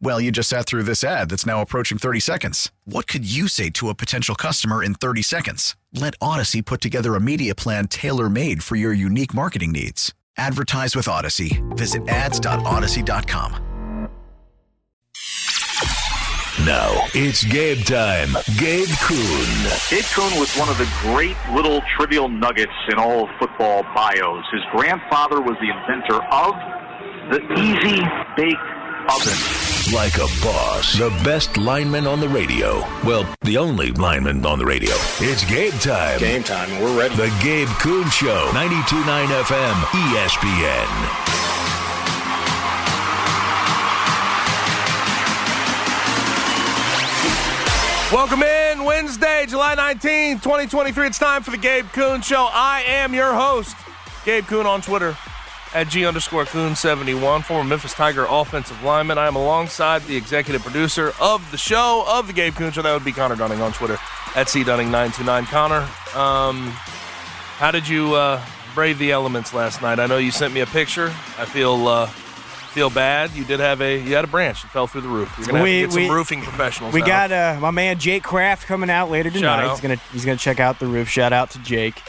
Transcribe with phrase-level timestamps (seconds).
[0.00, 2.70] Well, you just sat through this ad that's now approaching 30 seconds.
[2.84, 5.76] What could you say to a potential customer in 30 seconds?
[5.92, 10.12] Let Audacy put together a media plan tailor made for your unique marketing needs.
[10.36, 11.62] Advertise with Audacy.
[11.76, 13.64] Visit ads.audacy.com.
[16.64, 18.30] Now it's Gabe time.
[18.58, 19.48] Gabe Kuhn.
[19.90, 24.44] Gabe Kuhn was one of the great little trivial nuggets in all of football bios.
[24.52, 26.54] His grandfather was the inventor of
[27.30, 28.00] the easy
[28.36, 28.56] bake
[29.10, 29.63] oven.
[29.92, 30.96] Like a boss.
[30.96, 32.80] The best lineman on the radio.
[33.04, 34.94] Well, the only lineman on the radio.
[35.18, 36.18] It's Gabe time.
[36.18, 36.70] Game time.
[36.80, 37.14] We're ready.
[37.16, 38.48] The Gabe Kuhn Show.
[38.54, 39.74] 92.9 FM.
[39.92, 40.88] ESPN.
[48.10, 51.06] Welcome in Wednesday, July 19, 2023.
[51.08, 52.48] It's time for the Gabe Kuhn Show.
[52.50, 53.76] I am your host,
[54.24, 55.14] Gabe Kuhn on Twitter
[55.74, 59.18] at G underscore Kuhn71, former Memphis Tiger offensive lineman.
[59.18, 62.82] I am alongside the executive producer of the show, of the Gabe Kuhn Show.
[62.82, 63.94] That would be Connor Dunning on Twitter
[64.36, 65.46] at CDunning929.
[65.46, 65.88] Connor,
[66.18, 66.68] um,
[67.58, 68.40] how did you uh,
[68.74, 69.98] brave the elements last night?
[69.98, 71.08] I know you sent me a picture.
[71.38, 71.86] I feel.
[71.88, 72.06] Uh,
[72.74, 73.30] feel bad.
[73.36, 75.32] You did have a you had a branch that fell through the roof.
[75.38, 76.92] You're gonna have We- to get some roofing professionals.
[76.92, 77.06] We out.
[77.06, 79.62] got uh, my man Jake Kraft coming out later tonight.
[79.64, 79.70] out.
[79.70, 81.08] He's gonna he's gonna check out the roof.
[81.08, 82.02] Shout out to Jake.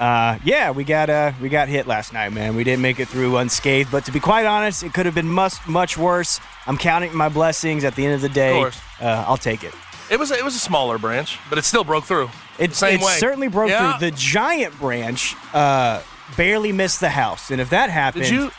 [0.00, 2.56] Uh, yeah, we got uh, we got hit last night, man.
[2.56, 5.28] We didn't make it through unscathed, but to be quite honest, it could have been
[5.28, 6.40] much much worse.
[6.66, 7.84] I'm counting my blessings.
[7.84, 8.80] At the end of the day, Of course.
[9.00, 9.74] Uh, I'll take it.
[10.10, 12.30] It was a, it was a smaller branch, but it still broke through.
[12.58, 13.12] It, Same it way.
[13.18, 13.98] certainly broke Yeah.
[13.98, 14.10] through.
[14.10, 16.02] The giant branch uh,
[16.36, 18.50] barely missed the house, and if that happened, Did you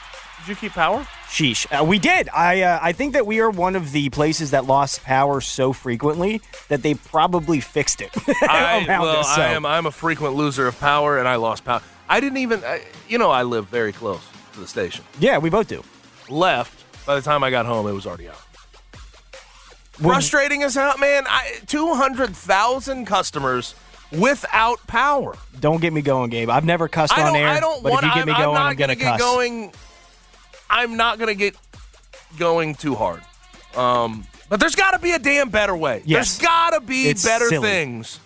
[0.41, 1.05] did you keep power?
[1.31, 1.65] Sheesh.
[1.71, 2.27] Uh, we did.
[2.29, 5.71] I uh, I think that we are one of the places that lost power so
[5.71, 8.11] frequently that they probably fixed it
[8.41, 9.35] I, well, us.
[9.35, 9.41] So.
[9.41, 11.81] I am I'm a frequent loser of power, and I lost power.
[12.09, 14.21] I didn't even I, you know I live very close
[14.53, 15.05] to the station.
[15.19, 15.83] yeah, we both do.
[16.29, 18.35] Left by the time I got home, it was already out.
[20.01, 21.23] Well- Frustrating as hell, man.
[21.65, 23.73] Two hundred thousand customers
[24.11, 25.37] without power.
[25.59, 26.49] Don't get me going, Gabe.
[26.49, 28.03] I've never cussed on air, I don't but want.
[28.05, 29.21] if you get me I'm, going, I'm, I'm gonna, get cuss.
[29.21, 29.71] going.
[30.71, 31.55] I'm not gonna get
[32.39, 33.21] going too hard.
[33.75, 36.01] Um, but there's got to be a damn better way.
[36.05, 36.37] Yes.
[36.37, 37.65] There's got to be It's better silly.
[37.67, 38.19] things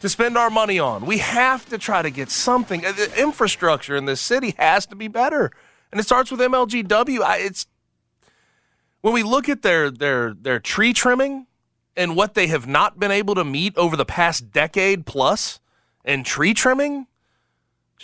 [0.00, 1.04] to spend our money on.
[1.04, 2.84] We have to try to get something.
[2.84, 5.50] Uh, The infrastructure in this city has to be better,
[5.92, 7.20] and it starts with MLGW.
[7.20, 7.66] I, it's
[9.02, 11.46] when we look at their their their tree trimming
[11.96, 15.60] and what they have not been able to meet over the past decade plus
[16.06, 17.06] in tree trimming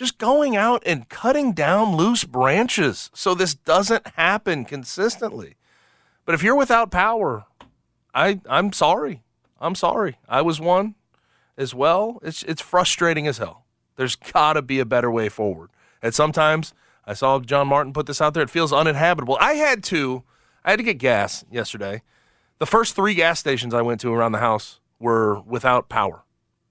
[0.01, 5.57] just going out and cutting down loose branches so this doesn't happen consistently.
[6.25, 7.45] But if you're without power,
[8.11, 9.21] I I'm sorry.
[9.59, 10.17] I'm sorry.
[10.27, 10.95] I was one
[11.55, 12.17] as well.
[12.23, 13.65] It's it's frustrating as hell.
[13.95, 15.69] There's got to be a better way forward.
[16.01, 16.73] And sometimes
[17.05, 18.41] I saw John Martin put this out there.
[18.41, 19.37] It feels uninhabitable.
[19.39, 20.23] I had to
[20.65, 22.01] I had to get gas yesterday.
[22.57, 26.23] The first 3 gas stations I went to around the house were without power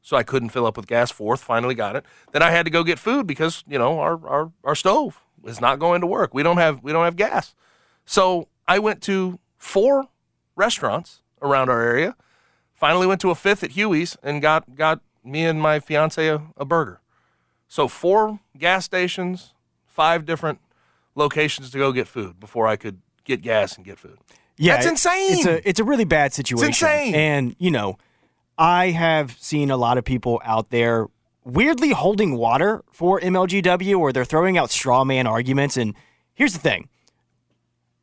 [0.02, 1.10] so I couldn't fill up with gas.
[1.10, 2.04] Fourth, finally got it.
[2.32, 5.60] Then I had to go get food because you know our our, our stove is
[5.60, 6.34] not going to work.
[6.34, 7.54] We don't have we don't have gas.
[8.04, 10.06] So I went to four
[10.56, 12.16] restaurants around our area.
[12.74, 16.42] Finally went to a fifth at Huey's and got got me and my fiance a,
[16.56, 17.00] a burger.
[17.68, 19.54] So four gas stations,
[19.86, 20.60] five different
[21.14, 24.18] locations to go get food before I could get gas and get food.
[24.56, 25.32] Yeah, That's insane.
[25.32, 26.68] It's a it's a really bad situation.
[26.68, 27.14] insane.
[27.14, 27.96] And you know,
[28.60, 31.06] I have seen a lot of people out there
[31.44, 35.78] weirdly holding water for MLGW, or they're throwing out straw man arguments.
[35.78, 35.94] And
[36.34, 36.90] here's the thing: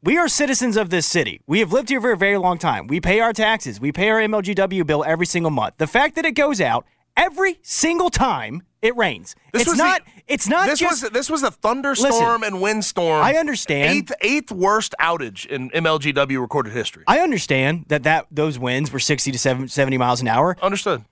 [0.01, 1.41] we are citizens of this city.
[1.45, 2.87] We have lived here for a very long time.
[2.87, 3.79] We pay our taxes.
[3.79, 5.75] We pay our MLGW bill every single month.
[5.77, 9.83] The fact that it goes out every single time it rains, This it's was the-
[9.83, 10.01] not.
[10.27, 11.03] it's not this just.
[11.03, 13.23] was this was a thunderstorm and windstorm.
[13.23, 13.91] I understand.
[13.91, 17.03] Eighth eighth worst outage in MLGW recorded history.
[17.07, 20.55] I understand that, that those winds were 60 to 70 miles an hour.
[20.61, 21.03] Understood.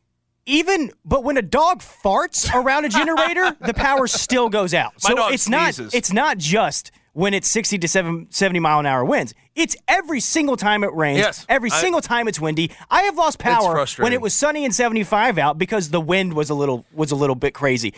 [0.46, 4.94] even but when a dog farts around a generator, the power still goes out.
[5.02, 5.86] So it's sneezes.
[5.86, 9.34] not it's not just when it's 60 to 7, 70 mile an hour winds.
[9.56, 12.72] It's every single time it rains, Yes, every I- single time it's windy.
[12.90, 16.50] I have lost power when it was sunny and 75 out because the wind was
[16.50, 17.94] a little was a little bit crazy.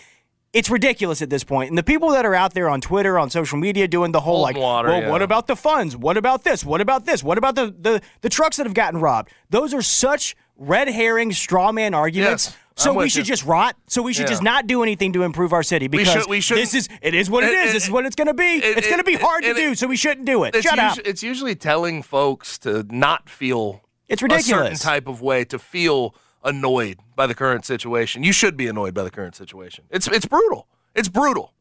[0.53, 1.69] It's ridiculous at this point.
[1.69, 4.41] And the people that are out there on Twitter, on social media doing the whole
[4.41, 5.09] like, water, well, yeah.
[5.09, 5.95] what about the funds?
[5.97, 6.63] What about this?
[6.63, 7.21] What about this?
[7.23, 9.29] What about the the, the trucks that have gotten robbed?
[9.49, 12.47] Those are such red herring straw man arguments.
[12.47, 13.33] Yes, so we should you.
[13.33, 13.75] just rot.
[13.87, 14.29] So we should Yeah.
[14.29, 17.29] just not do anything to improve our city because we shouldn't- this is it is
[17.29, 17.65] what it And- is.
[17.67, 18.55] and- this is what it's going to be.
[18.55, 19.75] and- it's going to be hard to do.
[19.75, 20.55] so we shouldn't do it.
[20.55, 20.97] It's, Shut up.
[21.03, 24.79] it's usually telling folks to not feel It's a certain ridiculous.
[24.81, 28.23] type of way to feel annoyed by the current situation.
[28.23, 29.85] You should be annoyed by the current situation.
[29.89, 30.67] It's it's brutal.
[30.95, 31.53] It's brutal.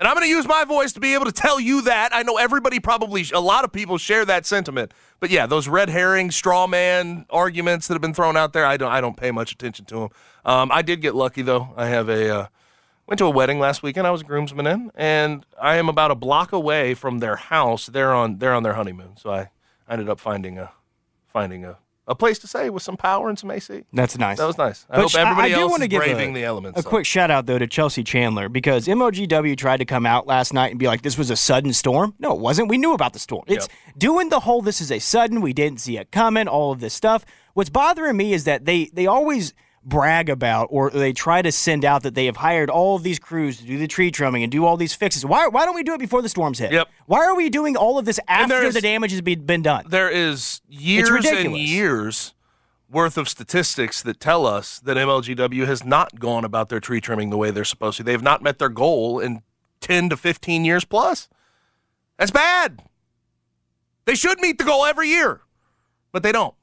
[0.00, 2.14] And I'm going to use my voice to be able to tell you that.
[2.14, 4.94] I know everybody probably, a lot of people share that sentiment.
[5.20, 8.78] But yeah, those red herring, straw man arguments that have been thrown out there, I
[8.78, 10.08] don't, I don't pay much attention to them.
[10.46, 11.74] Um, I did get lucky though.
[11.76, 12.46] I have a, uh,
[13.06, 14.06] went to a wedding last weekend.
[14.06, 17.84] I was a groomsman in, and I am about a block away from their house.
[17.84, 19.18] They're on, they're on their honeymoon.
[19.18, 19.50] So I
[19.86, 20.70] ended up finding a,
[21.26, 21.76] finding a,
[22.10, 23.84] a place to stay with some power and some AC.
[23.92, 24.38] That's nice.
[24.38, 24.84] That was nice.
[24.90, 26.78] I But hope everybody I do else is give braving a, the elements.
[26.80, 26.88] A though.
[26.90, 30.72] quick shout out though to Chelsea Chandler because MLGW tried to come out last night
[30.72, 32.68] and be like, "This was a sudden storm." No, it wasn't.
[32.68, 33.44] We knew about the storm.
[33.46, 36.48] It's doing the whole "this is a sudden," we didn't see it coming.
[36.48, 37.24] All of this stuff.
[37.54, 41.84] What's bothering me is that they they always brag about or they try to send
[41.84, 44.52] out that they have hired all of these crews to do the tree trimming and
[44.52, 45.24] do all these fixes.
[45.24, 46.72] Why why don't we do it before the storms hit?
[46.72, 46.88] Yep.
[47.06, 49.84] Why are we doing all of this after the damage has been, been done?
[49.88, 52.34] there is years and years
[52.90, 57.30] worth of statistics that tell us that MLGW has not gone about their tree trimming
[57.30, 58.02] the way they're supposed to.
[58.02, 59.42] They have not met their goal in
[59.80, 61.28] 10 to 15 years plus.
[62.18, 62.82] That's bad.
[64.04, 65.42] They should meet the goal every year,
[66.12, 66.54] but they don't.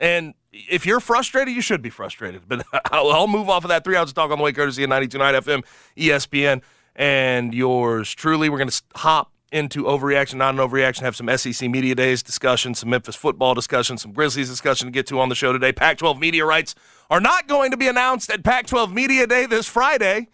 [0.00, 2.42] And if you're frustrated, you should be frustrated.
[2.48, 4.84] But I'll, I'll move off of that three hours of talk on the way, courtesy
[4.84, 5.64] of 92.9 FM,
[5.96, 6.62] ESPN,
[6.94, 8.48] and yours truly.
[8.48, 12.74] We're going to hop into overreaction, not an overreaction, have some SEC Media Days discussion,
[12.74, 15.72] some Memphis football discussion, some Grizzlies discussion to get to on the show today.
[15.72, 16.74] Pac 12 media rights
[17.08, 20.28] are not going to be announced at Pac 12 Media Day this Friday.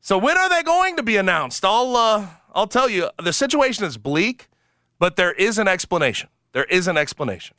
[0.00, 1.64] So when are they going to be announced?
[1.64, 3.10] I'll uh, I'll tell you.
[3.22, 4.48] The situation is bleak,
[4.98, 6.28] but there is an explanation.
[6.52, 7.56] There is an explanation,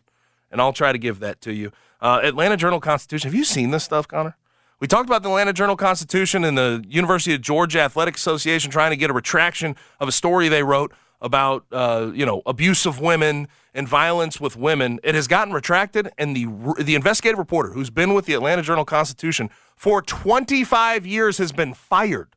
[0.51, 1.71] and I'll try to give that to you.
[2.01, 3.29] Uh, Atlanta Journal Constitution.
[3.29, 4.35] Have you seen this stuff, Connor?
[4.79, 8.91] We talked about the Atlanta Journal Constitution and the University of Georgia Athletic Association trying
[8.91, 12.99] to get a retraction of a story they wrote about uh, you know abuse of
[12.99, 14.99] women and violence with women.
[15.03, 18.85] It has gotten retracted, and the the investigative reporter who's been with the Atlanta Journal
[18.85, 22.29] Constitution for 25 years has been fired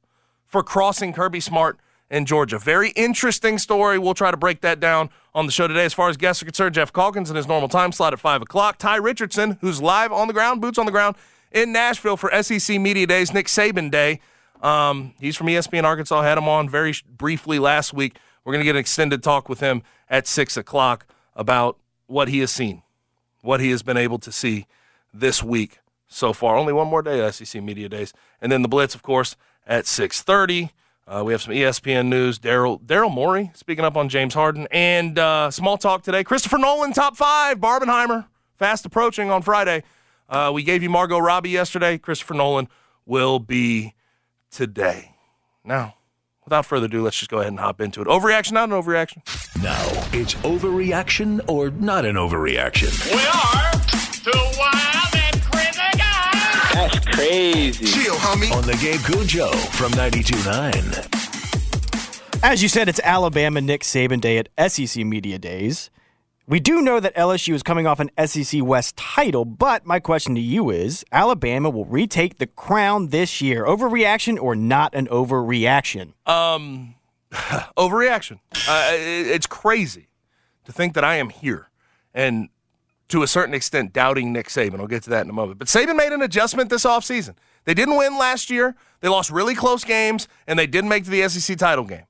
[0.46, 1.78] for crossing Kirby Smart
[2.10, 2.58] in Georgia.
[2.58, 3.98] Very interesting story.
[3.98, 5.84] We'll try to break that down on the show today.
[5.84, 8.42] As far as guests are concerned, Jeff Calkins in his normal time slot at 5
[8.42, 8.78] o'clock.
[8.78, 11.16] Ty Richardson, who's live on the ground, boots on the ground
[11.52, 14.20] in Nashville for SEC Media Days, Nick Saban Day.
[14.60, 16.20] Um, he's from ESPN Arkansas.
[16.22, 18.16] Had him on very sh- briefly last week.
[18.44, 22.40] We're going to get an extended talk with him at 6 o'clock about what he
[22.40, 22.82] has seen,
[23.42, 24.66] what he has been able to see
[25.14, 25.78] this week
[26.08, 26.56] so far.
[26.56, 28.12] Only one more day of SEC Media Days.
[28.40, 29.36] And then the Blitz, of course,
[29.66, 30.70] at 6.30.
[31.10, 32.38] Uh, we have some ESPN news.
[32.38, 34.68] Daryl Daryl Morey speaking up on James Harden.
[34.70, 36.22] And uh, small talk today.
[36.22, 37.58] Christopher Nolan, top five.
[37.58, 39.82] Barbenheimer, fast approaching on Friday.
[40.28, 41.98] Uh, we gave you Margot Robbie yesterday.
[41.98, 42.68] Christopher Nolan
[43.06, 43.94] will be
[44.52, 45.16] today.
[45.64, 45.96] Now,
[46.44, 48.06] without further ado, let's just go ahead and hop into it.
[48.06, 49.22] Overreaction, not an overreaction.
[49.60, 49.84] Now,
[50.16, 53.12] it's overreaction or not an overreaction.
[53.12, 53.89] We are
[56.80, 57.84] That's crazy.
[57.84, 58.50] Chill, homie.
[58.56, 62.42] On the Gabe Kuhn Show from 92.9.
[62.42, 65.90] As you said, it's Alabama Nick Saban Day at SEC Media Days.
[66.46, 70.34] We do know that LSU is coming off an SEC West title, but my question
[70.36, 73.66] to you is Alabama will retake the crown this year.
[73.66, 76.14] Overreaction or not an overreaction?
[76.24, 76.94] Um,
[77.76, 78.40] overreaction.
[78.66, 80.08] Uh, it's crazy
[80.64, 81.68] to think that I am here
[82.14, 82.48] and
[83.10, 84.80] to a certain extent doubting Nick Saban.
[84.80, 85.58] I'll get to that in a moment.
[85.58, 87.34] But Saban made an adjustment this offseason.
[87.64, 88.74] They didn't win last year.
[89.00, 92.04] They lost really close games, and they didn't make the SEC title game.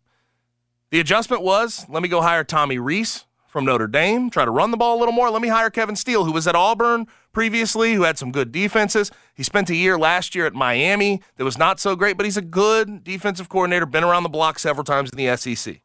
[0.91, 4.71] The adjustment was let me go hire Tommy Rees from Notre Dame, try to run
[4.71, 5.29] the ball a little more.
[5.29, 9.11] Let me hire Kevin Steele, who was at Auburn previously, who had some good defenses.
[9.35, 12.37] He spent a year last year at Miami that was not so great, but he's
[12.37, 15.81] a good defensive coordinator, been around the block several times in the SEC.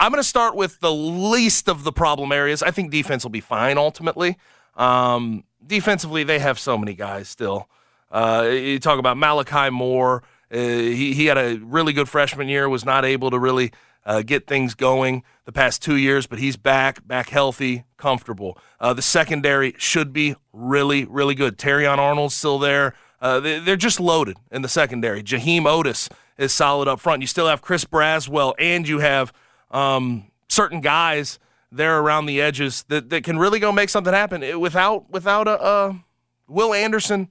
[0.00, 2.62] I'm going to start with the least of the problem areas.
[2.62, 4.38] I think defense will be fine ultimately.
[4.74, 7.68] Um, defensively, they have so many guys still.
[8.10, 12.68] Uh, you talk about Malachi Moore Uh, he, he had a really good freshman year,
[12.68, 13.70] was not able to really
[14.04, 18.58] uh, get things going the past two years, but he's back, back healthy, comfortable.
[18.80, 21.56] Uh, the secondary should be really, really good.
[21.56, 22.94] Terrion Arnold's still there.
[23.20, 25.22] Uh, they, they're just loaded in the secondary.
[25.22, 27.20] Jaheim Oatis is solid up front.
[27.20, 29.32] You still have Chris Braswell, and you have
[29.70, 31.38] um, certain guys
[31.72, 35.64] there around the edges that, that can really go make something happen without without a,
[35.64, 36.04] a
[36.48, 37.30] Will Anderson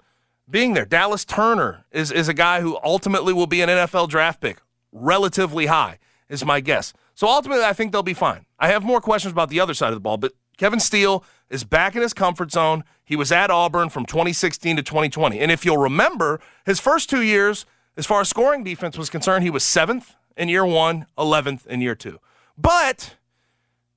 [0.50, 0.86] being there.
[0.86, 5.68] Dallas Turner is, is a guy who ultimately will be an NFL draft pick, relatively
[5.68, 6.94] high, is my guess.
[7.14, 8.46] So ultimately, I think they'll be fine.
[8.58, 11.64] I have more questions about the other side of the ball, but Kevin Steele is
[11.64, 12.84] back in his comfort zone.
[13.04, 15.40] He was at Auburn from 2016 to 2020.
[15.40, 17.66] And if you'll remember, his first two years,
[17.98, 21.82] as far as scoring defense was concerned, he was seventh in year one, 11th in
[21.82, 22.20] year two.
[22.60, 23.16] But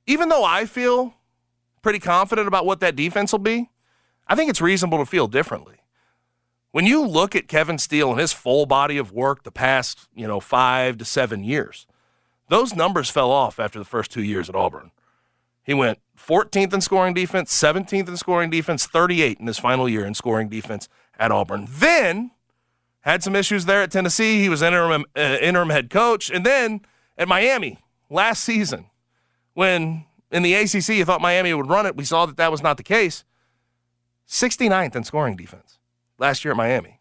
[0.06, 1.14] even though I feel
[1.82, 3.70] pretty confident about what that defense will be,
[4.28, 5.76] I think it's reasonable to feel differently.
[6.70, 10.26] When you look at Kevin Steele and his full body of work the past, you
[10.26, 11.86] know, five to seven years,
[12.48, 14.90] those numbers fell off after the first two years at Auburn.
[15.64, 20.04] He went 14th in scoring defense, 17th in scoring defense, 38 in his final year
[20.04, 20.88] in scoring defense
[21.18, 21.66] at Auburn.
[21.68, 22.30] Then
[23.00, 24.40] had some issues there at Tennessee.
[24.40, 26.80] He was interim uh, interim head coach, and then
[27.18, 27.78] at Miami
[28.12, 28.86] last season,
[29.54, 32.62] when in the ACC you thought Miami would run it, we saw that that was
[32.62, 33.24] not the case.
[34.28, 35.78] 69th in scoring defense
[36.18, 37.00] last year at Miami.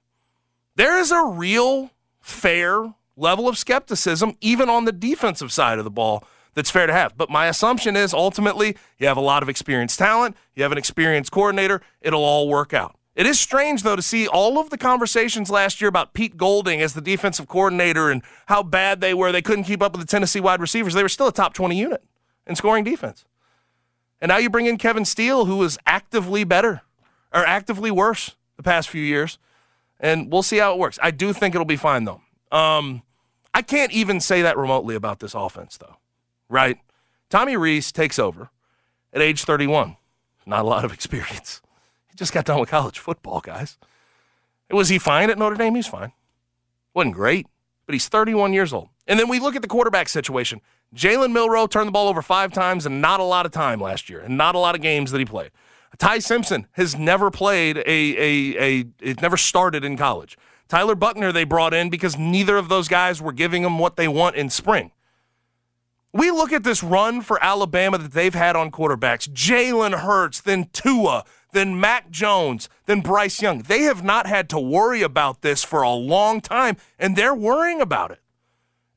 [0.75, 5.91] There is a real fair level of skepticism, even on the defensive side of the
[5.91, 7.17] ball, that's fair to have.
[7.17, 10.77] But my assumption is ultimately you have a lot of experienced talent, you have an
[10.77, 12.95] experienced coordinator, it'll all work out.
[13.21, 16.81] It is strange, though, to see all of the conversations last year about Pete Golding
[16.81, 19.31] as the defensive coordinator and how bad they were.
[19.31, 20.95] They couldn't keep up with the Tennessee wide receivers.
[20.95, 22.03] They were still a top 20 unit
[22.47, 23.25] in scoring defense.
[24.19, 26.81] And now you bring in Kevin Steele, who was actively better
[27.31, 29.37] or actively worse the past few years.
[29.99, 30.97] And we'll see how it works.
[30.99, 32.21] I do think it'll be fine, though.
[32.51, 33.03] Um,
[33.53, 35.97] I can't even say that remotely about this offense, though,
[36.49, 36.79] right?
[37.29, 38.49] Tommy Rees takes over
[39.13, 39.97] at age 31.
[40.47, 41.61] Not a lot of experience.
[42.11, 43.77] He just got done with college football, guys.
[44.69, 45.75] Was he fine at Notre Dame?
[45.75, 46.11] He's fine.
[46.93, 47.47] Wasn't great,
[47.85, 48.89] but he's 31 years old.
[49.07, 50.61] And then we look at the quarterback situation.
[50.95, 54.09] Jalen Milroe turned the ball over five times and not a lot of time last
[54.09, 55.51] year, and not a lot of games that he played.
[55.97, 60.37] Ty Simpson has never played a a a it never started in college.
[60.67, 64.07] Tyler Buchner they brought in because neither of those guys were giving them what they
[64.07, 64.91] want in spring.
[66.13, 70.69] We look at this run for Alabama that they've had on quarterbacks Jalen Hurts, then
[70.73, 73.59] Tua, then Mac Jones, then Bryce Young.
[73.59, 77.81] They have not had to worry about this for a long time, and they're worrying
[77.81, 78.19] about it.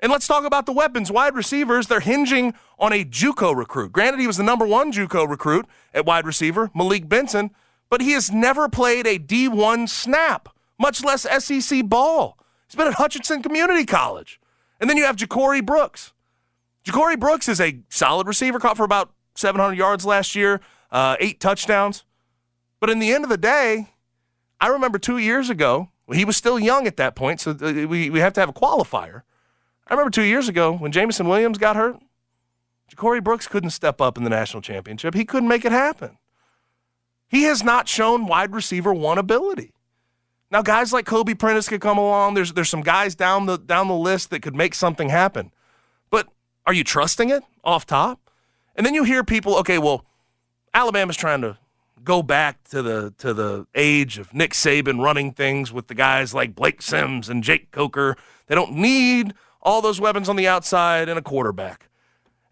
[0.00, 1.10] And let's talk about the weapons.
[1.10, 3.92] Wide receivers, they're hinging on a JUCO recruit.
[3.92, 7.50] Granted, he was the number one JUCO recruit at wide receiver, Malik Benson,
[7.88, 12.38] but he has never played a D1 snap, much less SEC ball.
[12.66, 14.40] He's been at Hutchinson Community College.
[14.80, 16.12] And then you have Ja'Corey Brooks.
[16.84, 21.40] Ja'Corey Brooks is a solid receiver, caught for about 700 yards last year, uh, eight
[21.40, 22.04] touchdowns.
[22.84, 23.88] But in the end of the day,
[24.60, 28.10] I remember two years ago, he was still young at that point, so uh, we,
[28.10, 29.22] we have to have a qualifier.
[29.88, 31.96] I remember two years ago when Jameson Williams got hurt,
[32.92, 35.14] Ja'Corey Brooks couldn't step up in the national championship.
[35.14, 36.18] He couldn't make it happen.
[37.26, 39.72] He has not shown wide receiver one ability.
[40.50, 42.34] Now, guys like Kobe Prentice could come along.
[42.34, 45.52] There's there's some guys down the down the list that could make something happen.
[46.10, 46.28] But
[46.66, 48.20] are you trusting it off top?
[48.76, 50.04] And then you hear people, okay, well,
[50.74, 51.56] Alabama's trying to
[52.04, 56.34] go back to the to the age of Nick Saban running things with the guys
[56.34, 58.16] like Blake Sims and Jake Coker.
[58.46, 61.88] They don't need all those weapons on the outside and a quarterback.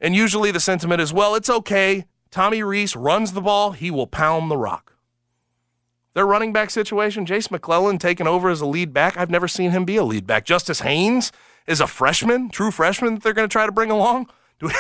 [0.01, 2.07] And usually the sentiment is, well, it's okay.
[2.31, 4.97] Tommy Rees runs the ball, he will pound the rock.
[6.15, 9.17] Their running back situation, Jase McClellan taking over as a lead back.
[9.17, 10.45] I've never seen him be a lead back.
[10.45, 11.33] Justice Haynes
[11.67, 14.29] is a freshman, true freshman that they're going to try to bring along.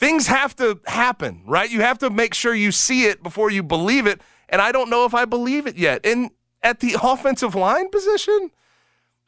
[0.00, 1.70] Things have to happen, right?
[1.70, 4.22] You have to make sure you see it before you believe it.
[4.48, 6.00] And I don't know if I believe it yet.
[6.06, 6.30] And
[6.62, 8.50] at the offensive line position,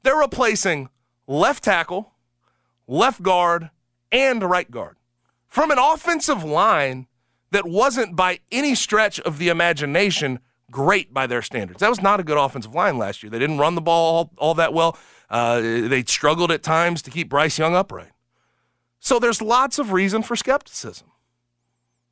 [0.02, 0.88] they're replacing
[1.26, 2.14] left tackle,
[2.88, 3.68] left guard,
[4.10, 4.96] and right guard
[5.46, 7.06] from an offensive line
[7.50, 10.38] that wasn't by any stretch of the imagination
[10.70, 11.80] great by their standards.
[11.80, 13.28] That was not a good offensive line last year.
[13.28, 14.96] They didn't run the ball all, all that well.
[15.28, 18.12] Uh, they struggled at times to keep Bryce Young upright.
[19.02, 21.08] So there's lots of reason for skepticism.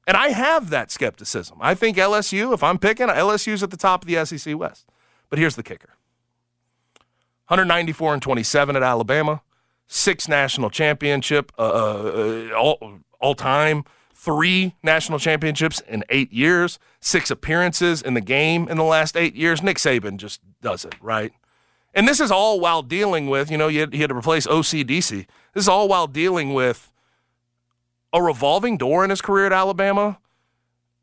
[0.09, 1.57] And I have that skepticism.
[1.61, 4.87] I think LSU, if I'm picking, LSU's at the top of the SEC West.
[5.29, 5.91] But here's the kicker
[7.47, 9.43] 194 and 27 at Alabama,
[9.87, 17.31] six national championship uh, uh, all, all time, three national championships in eight years, six
[17.31, 19.63] appearances in the game in the last eight years.
[19.63, 21.33] Nick Saban just does it, right?
[21.95, 24.47] And this is all while dealing with, you know, he had, he had to replace
[24.47, 25.27] OCDC.
[25.55, 26.93] This is all while dealing with
[28.13, 30.19] a revolving door in his career at Alabama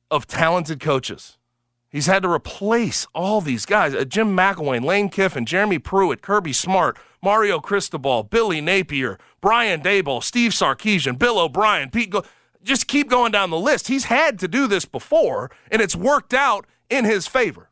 [0.10, 1.38] of talented coaches.
[1.89, 6.53] He's had to replace all these guys uh, Jim McElwain, Lane Kiffin, Jeremy Pruitt, Kirby
[6.53, 12.10] Smart, Mario Cristobal, Billy Napier, Brian Daboll, Steve Sarkisian, Bill O'Brien, Pete.
[12.10, 12.24] Go-
[12.63, 13.88] just keep going down the list.
[13.88, 17.70] He's had to do this before, and it's worked out in his favor.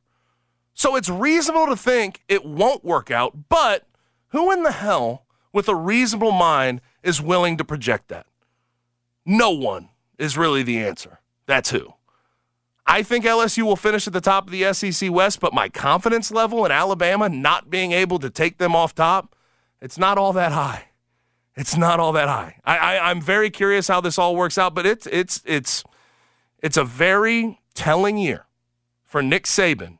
[0.75, 3.87] So it's reasonable to think it won't work out, but
[4.27, 8.25] who in the hell with a reasonable mind is willing to project that?
[9.25, 9.89] No one
[10.19, 11.19] is really the answer.
[11.45, 11.93] That's who.
[12.85, 16.29] I think LSU will finish at the top of the SEC West, but my confidence
[16.29, 19.33] level in Alabama not being able to take them off top,
[19.81, 20.89] it's not all that high.
[21.55, 22.57] It's not all that high.
[22.65, 25.85] I, I, I'm very curious how this all works out, but it's it's it's
[26.61, 28.45] it's a very telling year
[29.05, 29.99] for Nick Saban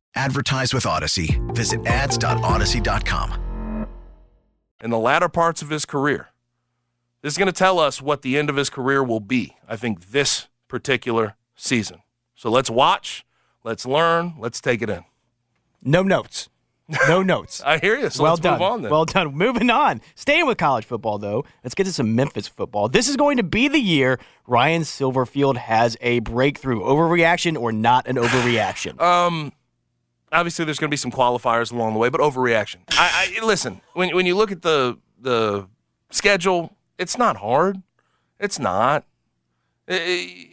[0.15, 1.39] Advertise with Audacy.
[1.55, 3.87] Visit ads.audacy.com.
[4.83, 6.29] in the latter parts of his career.
[7.21, 9.75] This is going to tell us what the end of his career will be, I
[9.75, 11.99] think, this particular season.
[12.33, 13.23] So let's watch,
[13.63, 15.03] let's learn, let's take it in.
[15.83, 16.49] No notes.
[17.07, 17.61] No notes.
[17.63, 18.09] I hear you.
[18.09, 18.53] So well let's done.
[18.53, 18.91] move on then.
[18.91, 19.35] Well done.
[19.35, 20.01] Moving on.
[20.15, 22.89] Staying with college football, though, let's get to some Memphis football.
[22.89, 26.81] This is going to be the year Ryan Silverfield has a breakthrough.
[26.81, 28.99] Overreaction or not an overreaction?
[28.99, 29.53] um,
[30.31, 32.77] obviously, there's going to be some qualifiers along the way, but overreaction.
[32.91, 35.67] I, I listen when when you look at the the
[36.09, 37.81] schedule, it's not hard.
[38.39, 39.05] It's not.
[39.87, 40.45] Eh,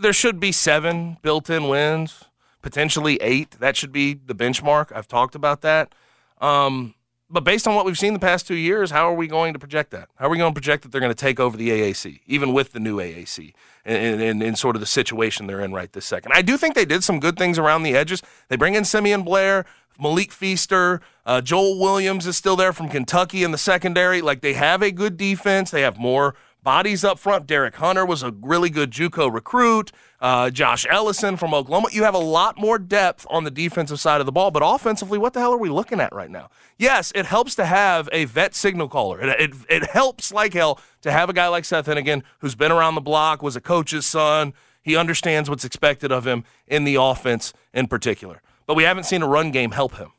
[0.00, 2.24] there should be seven built-in wins,
[2.62, 3.52] potentially eight.
[3.60, 4.92] That should be the benchmark.
[4.94, 5.94] I've talked about that.
[6.40, 6.94] Um,
[7.32, 9.58] but based on what we've seen the past two years, how are we going to
[9.58, 10.08] project that?
[10.16, 12.52] How are we going to project that they're going to take over the AAC, even
[12.52, 13.54] with the new AAC,
[13.86, 16.32] in, in sort of the situation they're in right this second?
[16.34, 18.22] I do think they did some good things around the edges.
[18.48, 19.64] They bring in Simeon Blair,
[19.98, 24.20] Malik Feaster, uh, Joel Williams is still there from Kentucky in the secondary.
[24.20, 25.70] Like they have a good defense.
[25.70, 27.46] They have more bodies up front.
[27.46, 29.92] Derek Hunter was a really good JUCO recruit.
[30.20, 31.88] Uh, Josh Ellison from Oklahoma.
[31.90, 35.18] You have a lot more depth on the defensive side of the ball, but offensively,
[35.18, 36.48] what the hell are we looking at right now?
[36.78, 39.20] Yes, it helps to have a vet signal caller.
[39.20, 42.72] It, it, it helps like hell to have a guy like Seth Henigan who's been
[42.72, 44.54] around the block, was a coach's son.
[44.80, 48.42] He understands what's expected of him in the offense in particular.
[48.66, 50.12] But we haven't seen a run game help him.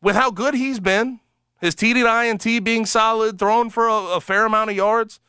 [0.00, 1.20] With how good he's been,
[1.60, 4.76] his T to I and T being solid, throwing for a, a fair amount of
[4.76, 5.20] yards,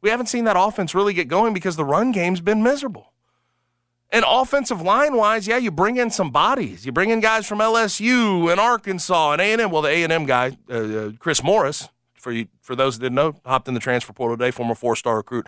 [0.00, 3.12] we haven't seen that offense really get going because the run game's been miserable.
[4.10, 6.86] And offensive line wise, yeah, you bring in some bodies.
[6.86, 9.70] You bring in guys from LSU and Arkansas and A&M.
[9.70, 13.34] Well, the A&M guy, uh, uh, Chris Morris, for you, for those that didn't know,
[13.44, 15.46] hopped in the transfer portal today, former four-star recruit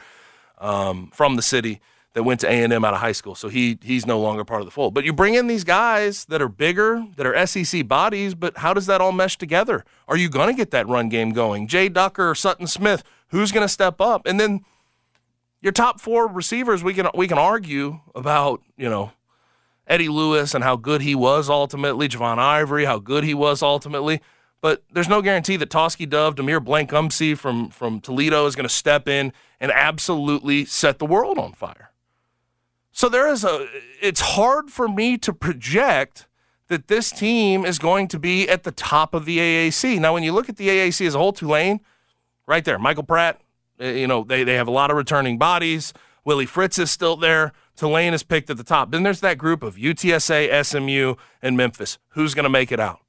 [0.59, 1.81] um, from the city
[2.15, 3.35] that went to A&M out of high school.
[3.35, 4.95] So he he's no longer part of the fold.
[4.95, 8.75] But you bring in these guys that are bigger, that are SEC bodies, but how
[8.75, 9.85] does that all mesh together?
[10.09, 11.69] Are you going to get that run game going?
[11.69, 14.27] Jay Ducker Sutton Smith, who's going to step up?
[14.27, 14.65] And then
[15.61, 19.13] your top four receivers, we can we can argue about, you know,
[19.87, 24.21] Eddie Lewis and how good he was ultimately, Javon Ivory, how good he was ultimately.
[24.61, 28.75] But there's no guarantee that Tauskie Dove, DeMeer Blankumsee from from Toledo is going to
[28.75, 31.90] step in and absolutely set the world on fire.
[33.01, 33.67] So there is a
[34.03, 36.27] it's hard for me to project
[36.69, 39.99] that this team is going to be at the top of the AAC.
[39.99, 41.81] Now when you look at the AAC as a whole, Tulane,
[42.47, 43.41] right there, Michael Pratt,
[43.81, 45.95] uh, you know, they they have a lot of returning bodies.
[46.27, 47.53] Willie Fritz is still there.
[47.75, 48.91] Tulane is picked at the top.
[48.91, 51.97] Then there's that group of UTSA, SMU, and Memphis.
[52.09, 53.01] Who's going to make it out?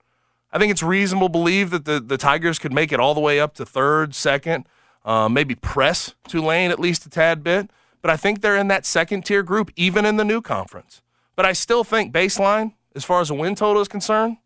[0.53, 3.19] I think it's reasonable to believe that the, the Tigers could make it all the
[3.19, 4.67] way up to third, second,
[5.03, 7.69] uh, maybe press Tulane at least a tad bit.
[8.01, 11.01] But I think they're in that second tier group, even in the new conference.
[11.35, 14.37] But I still think baseline, as far as a win total is concerned,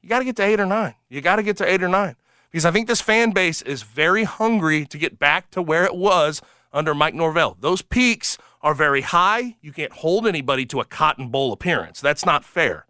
[0.00, 0.94] you got to get to eight or nine.
[1.08, 2.16] You got to get to eight or nine
[2.50, 5.94] because I think this fan base is very hungry to get back to where it
[5.94, 6.40] was
[6.72, 7.56] under Mike Norvell.
[7.60, 9.56] Those peaks are very high.
[9.60, 12.00] You can't hold anybody to a Cotton Bowl appearance.
[12.00, 12.86] That's not fair.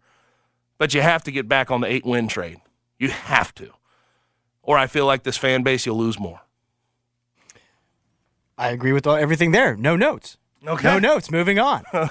[0.77, 2.59] But you have to get back on the eight win trade.
[2.97, 3.71] You have to.
[4.63, 6.41] Or I feel like this fan base, you'll lose more.
[8.61, 9.75] I agree with all, everything there.
[9.75, 10.37] No notes.
[10.65, 10.87] Okay.
[10.87, 11.31] No notes.
[11.31, 11.83] Moving on.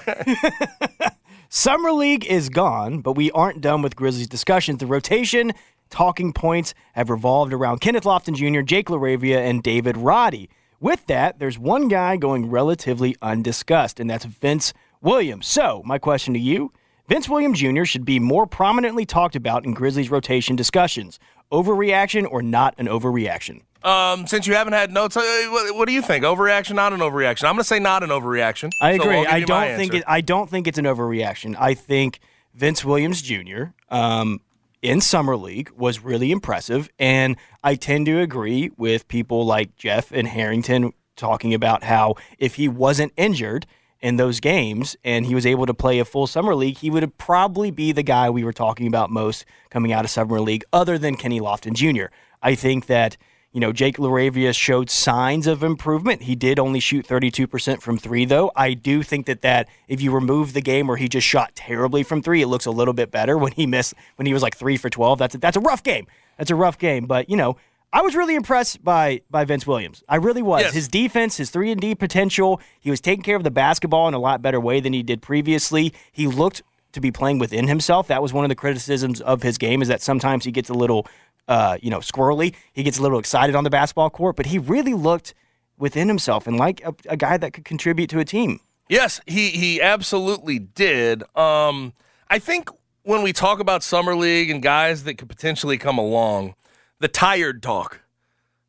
[1.49, 4.79] Summer League is gone, but we aren't done with Grizzlies discussions.
[4.79, 5.53] The rotation
[5.89, 10.49] talking points have revolved around Kenneth Lofton Jr., Jake LaRavia, and David Roddy.
[10.81, 15.47] With that, there's one guy going relatively undiscussed, and that's Vince Williams.
[15.47, 16.73] So, my question to you
[17.07, 17.85] Vince Williams Jr.
[17.85, 21.17] should be more prominently talked about in Grizzlies rotation discussions.
[21.49, 23.61] Overreaction or not an overreaction?
[23.83, 26.23] Um, since you haven't had notes, uh, what, what do you think?
[26.23, 27.45] Overreaction, not an overreaction?
[27.45, 28.71] I'm going to say not an overreaction.
[28.79, 29.17] I agree.
[29.17, 31.55] I'll I don't think it, I don't think it's an overreaction.
[31.59, 32.19] I think
[32.53, 33.65] Vince Williams Jr.
[33.89, 34.41] Um,
[34.81, 40.11] in summer league was really impressive, and I tend to agree with people like Jeff
[40.11, 43.65] and Harrington talking about how if he wasn't injured
[44.01, 47.17] in those games and he was able to play a full summer league, he would
[47.17, 50.97] probably be the guy we were talking about most coming out of summer league, other
[50.97, 52.13] than Kenny Lofton Jr.
[52.41, 53.17] I think that
[53.53, 56.23] you know, Jake LaRavia showed signs of improvement.
[56.23, 58.51] He did only shoot 32% from three, though.
[58.55, 62.03] I do think that that if you remove the game where he just shot terribly
[62.03, 64.55] from three, it looks a little bit better when he missed when he was like
[64.55, 65.19] three for 12.
[65.19, 66.07] That's a, that's a rough game.
[66.37, 67.07] That's a rough game.
[67.07, 67.57] But you know,
[67.91, 70.01] I was really impressed by by Vince Williams.
[70.07, 70.61] I really was.
[70.61, 70.73] Yes.
[70.73, 72.61] His defense, his three and D potential.
[72.79, 75.21] He was taking care of the basketball in a lot better way than he did
[75.21, 75.93] previously.
[76.11, 78.07] He looked to be playing within himself.
[78.07, 80.73] That was one of the criticisms of his game is that sometimes he gets a
[80.73, 81.07] little,
[81.47, 82.55] uh, you know, squirrely.
[82.73, 85.33] He gets a little excited on the basketball court, but he really looked
[85.77, 88.59] within himself and like a, a guy that could contribute to a team.
[88.87, 91.23] Yes, he he absolutely did.
[91.35, 91.93] Um,
[92.29, 92.69] I think
[93.03, 96.55] when we talk about summer league and guys that could potentially come along,
[96.99, 98.01] the tired talk,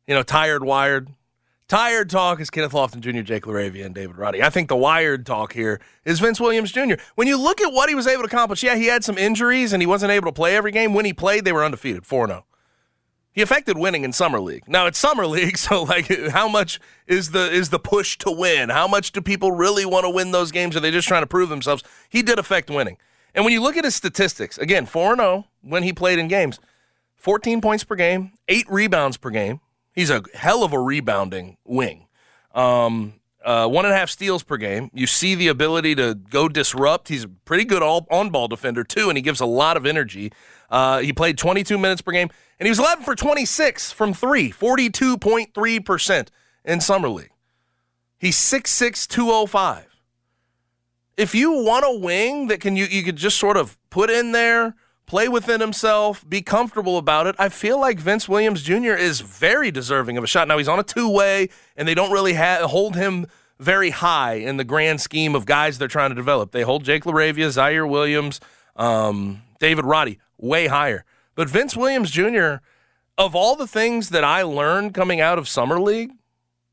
[0.07, 1.09] you know, tired wired,
[1.67, 4.41] tired talk is Kenneth Lofton Jr., Jake LaRavia, and David Roddy.
[4.41, 6.95] I think the wired talk here is Vince Williams Jr.
[7.15, 9.73] When you look at what he was able to accomplish, yeah, he had some injuries
[9.73, 10.93] and he wasn't able to play every game.
[10.93, 12.45] When he played, they were undefeated, four zero.
[13.33, 14.67] He affected winning in summer league.
[14.67, 18.69] Now it's summer league, so like, how much is the is the push to win?
[18.69, 20.75] How much do people really want to win those games?
[20.75, 21.83] Are they just trying to prove themselves?
[22.09, 22.97] He did affect winning.
[23.35, 26.59] And when you look at his statistics, again, 4 0 when he played in games,
[27.17, 29.59] fourteen points per game, eight rebounds per game.
[29.93, 32.07] He's a hell of a rebounding wing.
[32.53, 34.89] Um, uh, one and a half steals per game.
[34.93, 37.09] You see the ability to go disrupt.
[37.09, 39.85] He's a pretty good all on ball defender too, and he gives a lot of
[39.85, 40.31] energy.
[40.69, 42.29] Uh, he played 22 minutes per game,
[42.59, 46.31] and he was 11 for 26 from three, 42.3 percent
[46.65, 47.31] in summer league.
[48.17, 49.85] He's 6'6", 205.
[51.17, 54.31] If you want a wing that can you you could just sort of put in
[54.31, 54.75] there,
[55.13, 58.95] play within himself, be comfortable about it, I feel like Vince Williams Jr.
[58.95, 60.47] is very deserving of a shot.
[60.47, 63.27] Now he's on a two way, and they don't really ha- hold him
[63.59, 66.51] very high in the grand scheme of guys they're trying to develop.
[66.51, 68.39] They hold Jake LaRavia, Ziaire Williams,
[68.75, 71.05] um, David Roddy way higher.
[71.35, 72.55] But Vince Williams Jr.,
[73.15, 76.13] of all the things that I learned coming out of Summer League,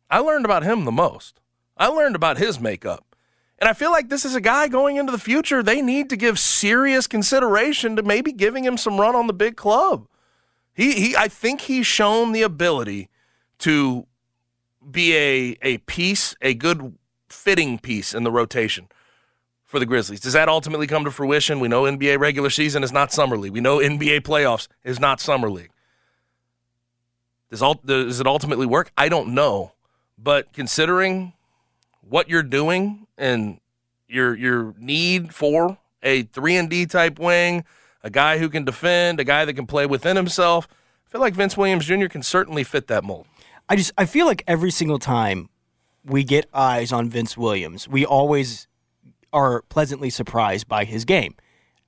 [0.09, 1.43] I learned about him the most.
[1.77, 3.10] I learned about his makeup.
[3.61, 5.63] And I feel like this is a guy going into the future.
[5.63, 9.57] They need to give serious consideration to maybe giving him some run on the big
[9.57, 10.07] club.
[10.73, 13.11] He, he I think he's shown the ability
[13.59, 14.07] to
[14.91, 16.97] be a, a piece, a good
[17.29, 18.89] fitting piece in the rotation
[19.65, 20.21] for the Grizzlies.
[20.21, 21.61] Does that ultimately come to fruition?
[21.61, 23.53] We know NBA regular season is not summer league.
[23.53, 25.71] We know NBA playoffs is not summer league.
[27.51, 28.91] Does, ult- does it ultimately work?
[28.97, 29.73] I don't know.
[30.17, 31.35] But considering
[32.01, 33.61] what you're doing and
[34.09, 37.65] your your need for a three and D type wing,
[38.03, 40.67] a guy who can defend, a guy that can play within himself,
[41.07, 42.07] I feel like Vince Williams Jr.
[42.07, 43.27] can certainly fit that mold.
[43.69, 45.49] I just I feel like every single time
[46.05, 48.67] we get eyes on Vince Williams, we always
[49.33, 51.37] are pleasantly surprised by his game.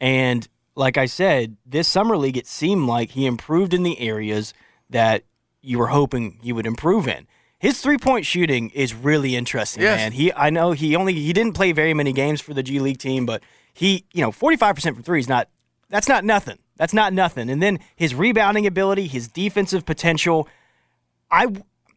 [0.00, 4.54] And like I said, this summer league it seemed like he improved in the areas
[4.90, 5.24] that
[5.60, 7.26] you were hoping he would improve in.
[7.62, 9.96] His three-point shooting is really interesting, Yes.
[9.98, 10.10] man.
[10.12, 12.98] He I know he only he didn't play very many games for the G League
[12.98, 13.40] team, but
[13.72, 15.48] he, you know, 45% from 3 is not
[15.88, 16.58] that's not nothing.
[16.76, 17.48] That's not nothing.
[17.48, 20.48] And then his rebounding ability, his defensive potential,
[21.30, 21.46] I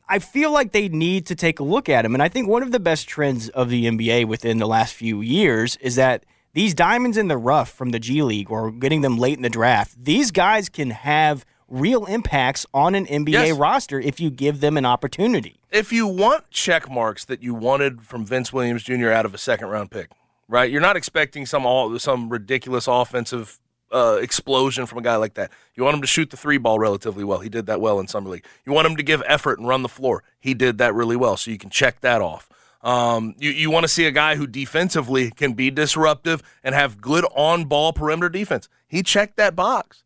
[0.08, 2.14] I feel like they need to take a look at him.
[2.14, 5.22] And I think one of the best trends of the NBA within the last few
[5.22, 9.18] years is that these diamonds in the rough from the G League or getting them
[9.18, 11.44] late in the draft, these guys can have
[11.76, 13.58] real impacts on an NBA Yes.
[13.58, 15.58] roster if you give them an opportunity.
[15.72, 19.10] If you want check marks that you wanted from Vince Williams Jr.
[19.10, 20.10] out of a second round pick,
[20.48, 20.72] right?
[20.72, 23.60] You're not expecting some all some ridiculous offensive
[23.92, 25.52] uh, explosion from a guy like that.
[25.76, 27.40] You want him to shoot the three ball relatively well.
[27.40, 28.46] He did that well in summer league.
[28.66, 30.24] You want him to give effort and run the floor.
[30.40, 31.38] He did that really well.
[31.38, 32.50] So you can check that off.
[32.82, 37.02] Um, you you want to see a guy who defensively can be disruptive and have
[37.02, 38.70] good on ball perimeter defense.
[38.88, 40.04] He checked that box.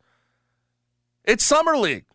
[1.30, 2.06] It's summer league,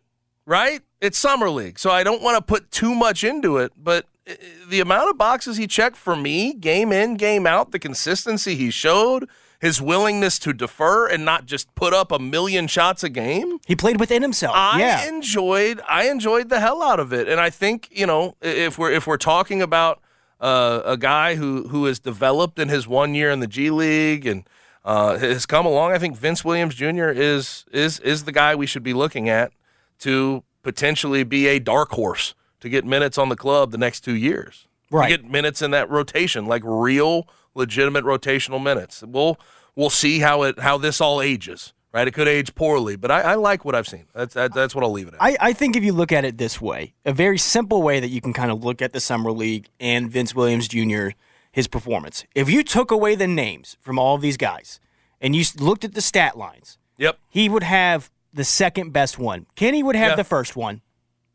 [0.45, 0.81] right?
[0.99, 4.33] It's summer league, so I don't want to put too much into it, but uh,
[4.67, 8.69] the amount of boxes he checked for me, game in, game out, the consistency he
[8.69, 9.29] showed,
[9.61, 13.59] his willingness to defer and not just put up a million shots a game.
[13.65, 14.53] He played within himself.
[14.53, 15.07] I yeah.
[15.07, 18.91] enjoyed I enjoyed the hell out of it, and I think you know if we're
[18.91, 20.01] if we're talking about
[20.41, 24.25] uh, a guy who who has developed in his one year in the G League
[24.25, 24.43] and
[24.85, 27.09] uh, has come along, I think Vince Williams Jr.
[27.09, 29.51] is is is the guy we should be looking at
[29.99, 34.15] to potentially be a dark horse to get minutes on the club the next two
[34.15, 34.67] years.
[34.91, 35.09] Right.
[35.09, 39.03] To get minutes in that rotation, like real legitimate rotational minutes.
[39.05, 39.39] We'll
[39.75, 41.73] we'll see how it how this all ages.
[41.91, 44.03] Right, it could age poorly, but I, I like what I've seen.
[44.13, 45.23] That's that, that's what I'll leave it at.
[45.23, 48.09] I, I think if you look at it this way, a very simple way that
[48.09, 51.11] you can kind of look at the summer league and Vince Williams Jr.
[51.55, 52.25] his performance.
[52.35, 54.81] If you took away the names from all of these guys
[55.21, 57.17] and you looked at the stat lines, yep.
[57.29, 59.45] he would have the second best one.
[59.55, 60.15] Kenny would have Yeah.
[60.17, 60.81] the first one.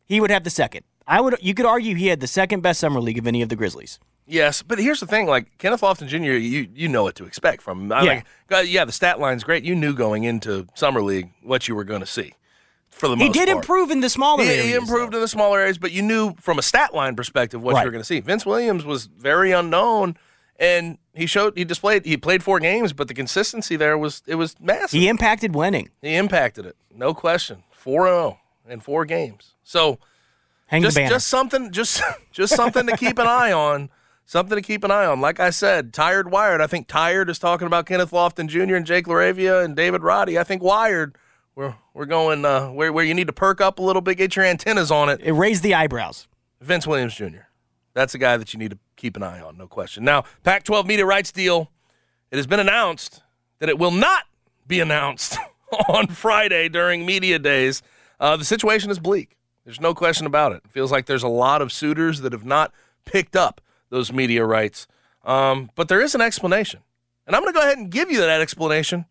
[0.05, 0.85] He would have the second.
[1.07, 1.37] I would.
[1.41, 3.99] You could argue he had the second best summer league of any of the Grizzlies.
[4.27, 7.63] Yes, but here's the thing: like Kenneth Lofton Jr., you you know what to expect
[7.63, 7.93] from him.
[7.93, 8.13] I Yeah.
[8.13, 9.65] Like, uh, yeah, the stat line's great.
[9.65, 12.35] You knew going into summer league what you were going to see.
[12.91, 13.57] For the He most did part.
[13.59, 14.65] improve in the smaller He, areas.
[14.67, 17.75] he improved in the smaller areas, but you knew from a stat line perspective what
[17.75, 17.83] Right.
[17.83, 18.21] you were going to see.
[18.21, 20.17] Vince Williams was very unknown,
[20.59, 24.35] and he showed he displayed he played four games, but the consistency there was it
[24.35, 24.91] was massive.
[24.91, 25.89] He impacted winning.
[26.03, 27.63] He impacted it, no question.
[27.71, 29.55] Four zero in four games.
[29.65, 29.99] So
[30.67, 33.89] Hang just just something just just something to keep an eye on.
[34.27, 35.21] Something to keep an eye on.
[35.21, 36.61] Like I said, tired wired.
[36.61, 38.77] I think tired is talking about Kenneth Lofton Jr.
[38.77, 40.39] and Jake LaRavia and David Roddy.
[40.39, 41.17] I think wired.
[41.61, 44.35] We're we're going uh, where where you need to perk up a little bit, get
[44.35, 45.21] your antennas on it.
[45.21, 46.27] it raised the eyebrows.
[46.63, 47.49] Vince Williams Jr.
[47.93, 50.03] That's a guy that you need to keep an eye on, no question.
[50.03, 51.71] Now, Pac 12 media rights deal,
[52.31, 53.23] it has been announced
[53.59, 54.25] that it will not
[54.67, 55.37] be announced
[55.89, 57.83] on Friday during media days.
[58.19, 59.37] Uh, the situation is bleak.
[59.67, 60.63] There's no question about it.
[60.65, 62.73] It feels like there's a lot of suitors that have not
[63.05, 64.87] picked up those media rights.
[65.27, 66.81] Um, but there is an explanation.
[67.27, 69.05] And I'm going to go ahead and give you that explanation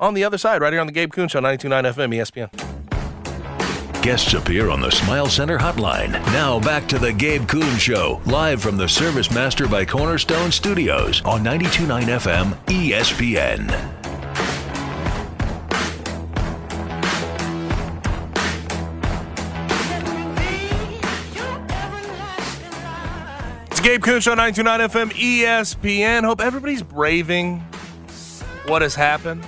[0.00, 4.02] on the other side, right here on the Gabe Kuhn Show, 92.9 FM, ESPN.
[4.02, 6.12] Guests appear on the Smile Center hotline.
[6.32, 11.22] Now back to the Gabe Kuhn Show, live from the Service Master by Cornerstone Studios
[11.22, 13.70] on 92.9 FM ESPN.
[23.70, 26.24] It's Gabe Kuhn Show, 92.9 FM, ESPN.
[26.24, 27.60] Hope everybody's braving
[28.66, 29.44] what has happened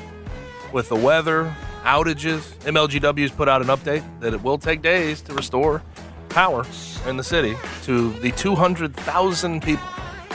[0.73, 2.55] with the weather, outages.
[2.65, 5.83] MLGW's put out an update that it will take days to restore
[6.29, 6.67] power
[7.07, 9.87] in the city to the 200,000 people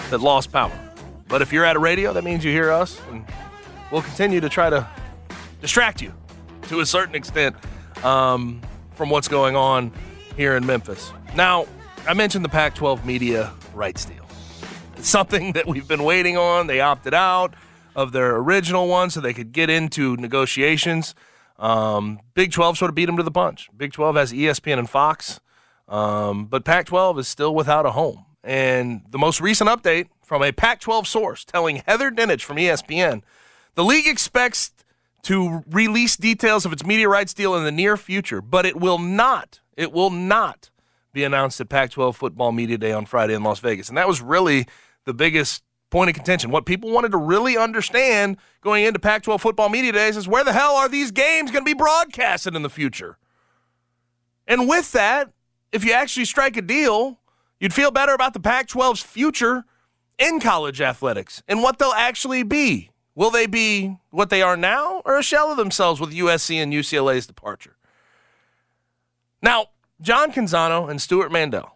[0.10, 0.72] that lost power.
[1.28, 3.26] But if you're at a radio, that means you hear us, and
[3.92, 4.88] we'll continue to try to
[5.62, 6.14] distract you
[6.64, 7.56] to a certain extent
[8.04, 8.62] um,
[8.94, 9.92] from what's going on
[10.36, 11.14] here in Memphis.
[11.36, 11.68] Now,
[12.08, 14.26] I mentioned the Pac 12 media rights deal.
[14.98, 16.68] It's something that we've been waiting on.
[16.68, 17.54] They opted out
[17.96, 21.16] of their original one so they could get into negotiations.
[21.60, 23.70] Um, Big 12 sort of beat them to the punch.
[23.76, 25.40] Big 12 has ESPN and Fox,
[25.88, 28.26] um, but Pac 12 is still without a home.
[28.44, 33.22] And the most recent update from a Pac 12 source telling Heather Dinich from ESPN
[33.76, 34.72] the league expects
[35.24, 38.98] to release details of its media rights deal in the near future, but it will
[38.98, 40.70] not, it will not
[41.14, 43.90] be announced at Pac 12 Football Media Day on Friday in Las Vegas.
[43.90, 44.68] And that was really
[45.06, 46.50] the biggest point of contention.
[46.50, 50.44] What people wanted to really understand going into Pac 12 Football Media Days is where
[50.44, 53.18] the hell are these games going to be broadcasted in the future?
[54.48, 55.32] And with that,
[55.72, 57.20] if you actually strike a deal,
[57.60, 59.66] you'd feel better about the Pac 12's future
[60.18, 62.90] in college athletics and what they'll actually be.
[63.14, 66.72] Will they be what they are now or a shell of themselves with USC and
[66.72, 67.76] UCLA's departure?
[69.42, 69.68] Now,
[70.00, 71.76] John Canzano and Stewart Mandel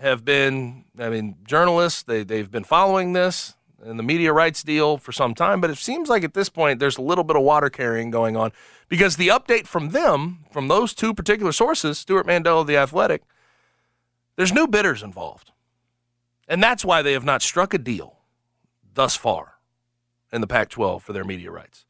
[0.00, 2.02] have been, I mean, journalists.
[2.02, 5.78] They, they've been following this and the media rights deal for some time, but it
[5.78, 8.52] seems like at this point there's a little bit of water carrying going on
[8.88, 13.22] because the update from them, from those two particular sources, Stewart Mandel of The Athletic,
[14.36, 15.52] there's new bidders involved.
[16.48, 18.18] And that's why they have not struck a deal
[18.94, 19.54] thus far
[20.32, 21.86] in the Pac 12 for their media rights.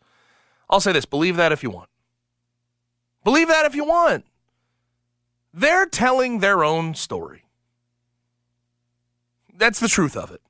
[0.68, 1.88] I'll say this believe that if you want.
[3.24, 4.24] Believe that if you want.
[5.52, 7.44] They're telling their own story.
[9.60, 10.40] That's the truth of it.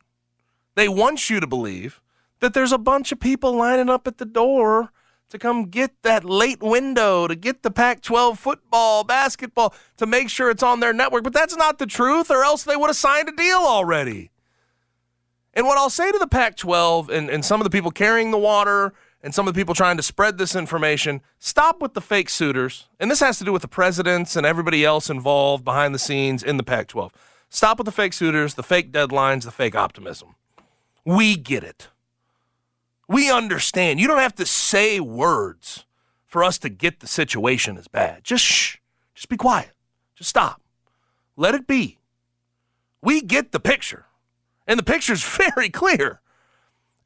[0.77, 2.01] They want you to believe
[2.39, 4.93] that there's a bunch of people lining up at the door
[5.31, 10.31] to come get that late window, to get the Pac 12 football, basketball, to make
[10.31, 11.25] sure it's on their network.
[11.25, 14.31] But that's not the truth, or else they would have signed a deal already.
[15.55, 18.31] And what I'll say to the Pac 12 and, and some of the people carrying
[18.31, 18.93] the water
[19.23, 22.89] and some of the people trying to spread this information stop with the fake suitors.
[23.01, 26.45] And this has to do with the presidents and everybody else involved behind the scenes
[26.45, 27.13] in the Pac 12.
[27.51, 30.37] Stop with the fake suitors, the fake deadlines, the fake optimism.
[31.05, 31.89] We get it.
[33.09, 33.99] We understand.
[33.99, 35.85] You don't have to say words
[36.25, 38.23] for us to get the situation as bad.
[38.23, 38.77] Just shh.
[39.15, 39.73] Just be quiet.
[40.15, 40.63] Just stop.
[41.37, 41.99] Let it be.
[43.03, 44.07] We get the picture.
[44.69, 46.21] And the picture's very clear.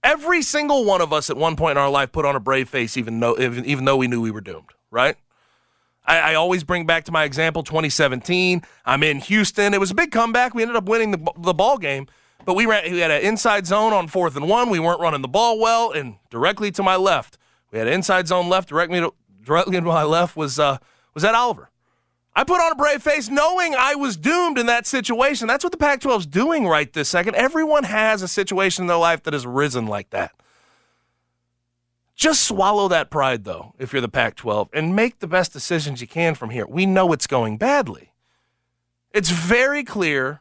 [0.02, 2.68] Every single one of us at one point in our life put on a brave
[2.68, 5.16] face, even though, even, even though we knew we were doomed, right?
[6.04, 8.62] I, I, always bring back to my example 2017.
[8.84, 9.72] I'm in Houston.
[9.72, 10.54] It was a big comeback.
[10.54, 12.06] We ended up winning the, the ball game.
[12.44, 14.68] But we, ran, we had an inside zone on fourth and one.
[14.68, 17.38] We weren't running the ball well, and directly to my left,
[17.70, 18.68] we had an inside zone left.
[18.68, 20.78] Directly to, directly to my left was uh,
[21.14, 21.70] was Ed Oliver.
[22.36, 25.46] I put on a brave face knowing I was doomed in that situation.
[25.46, 27.36] That's what the Pac 12 is doing right this second.
[27.36, 30.32] Everyone has a situation in their life that has risen like that.
[32.14, 36.00] Just swallow that pride, though, if you're the Pac 12, and make the best decisions
[36.00, 36.66] you can from here.
[36.66, 38.12] We know it's going badly.
[39.12, 40.40] It's very clear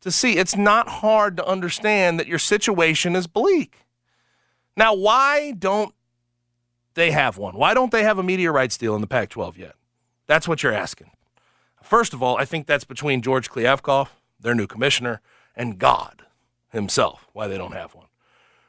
[0.00, 0.36] to see.
[0.36, 3.86] It's not hard to understand that your situation is bleak.
[4.76, 5.94] Now, why don't
[6.94, 7.56] they have one?
[7.56, 9.74] Why don't they have a media rights deal in the Pac 12 yet?
[10.26, 11.10] That's what you're asking.
[11.82, 14.08] First of all, I think that's between George Kliavkoff,
[14.40, 15.20] their new commissioner,
[15.54, 16.24] and God
[16.70, 18.06] himself, why they don't have one.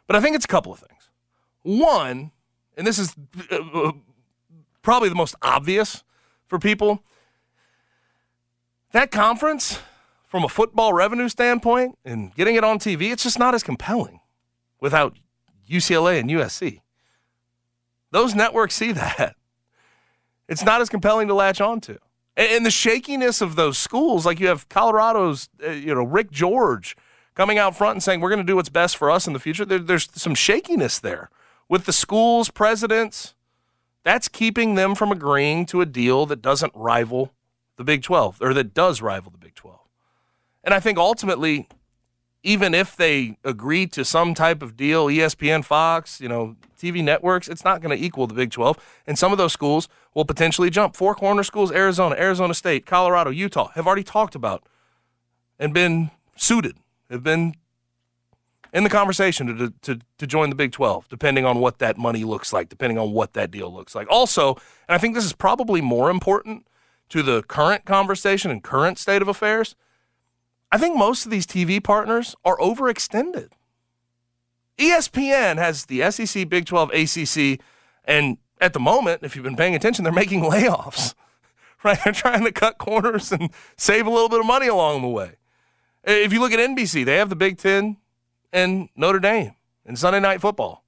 [0.05, 1.09] But I think it's a couple of things.
[1.63, 2.31] One,
[2.77, 3.15] and this is
[3.51, 3.91] uh,
[4.81, 6.03] probably the most obvious
[6.45, 7.03] for people,
[8.91, 9.79] that conference
[10.25, 14.19] from a football revenue standpoint and getting it on TV, it's just not as compelling
[14.79, 15.17] without
[15.69, 16.81] UCLA and USC.
[18.11, 19.35] Those networks see that.
[20.47, 21.97] It's not as compelling to latch onto.
[22.37, 26.95] And, the shakiness of those schools, like you have Colorado's, uh, you know, Rick George
[27.33, 29.39] coming out front and saying, we're going to do what's best for us in the
[29.39, 29.65] future.
[29.65, 31.29] There, there's some shakiness there
[31.69, 33.33] with the schools' presidents.
[34.03, 37.33] That's keeping them from agreeing to a deal that doesn't rival
[37.75, 39.79] the Big 12 or that does rival the Big 12.
[40.63, 41.67] And I think ultimately,
[42.43, 47.47] even if they agree to some type of deal, ESPN, Fox, you know, TV networks,
[47.47, 48.77] it's not going to equal the Big 12.
[49.05, 50.95] And some of those schools will potentially jump.
[50.95, 54.63] Four corner schools, Arizona, Arizona State, Colorado, Utah, have already talked about
[55.59, 56.77] and been suited,
[57.09, 57.55] have been
[58.73, 62.23] in the conversation to, to, to join the Big 12, depending on what that money
[62.23, 64.07] looks like, depending on what that deal looks like.
[64.09, 64.55] Also,
[64.87, 66.67] and I think this is probably more important
[67.09, 69.75] to the current conversation and current state of affairs–
[70.71, 73.49] I think most of these TV partners are overextended.
[74.77, 77.61] ESPN has the SEC, Big 12, ACC,
[78.05, 81.13] and at the moment, if you've been paying attention, they're making layoffs.
[81.83, 81.99] Right?
[82.03, 85.33] They're trying to cut corners and save a little bit of money along the way.
[86.03, 87.97] If you look at NBC, they have the Big 10
[88.51, 89.55] and Notre Dame
[89.85, 90.83] and Sunday Night Football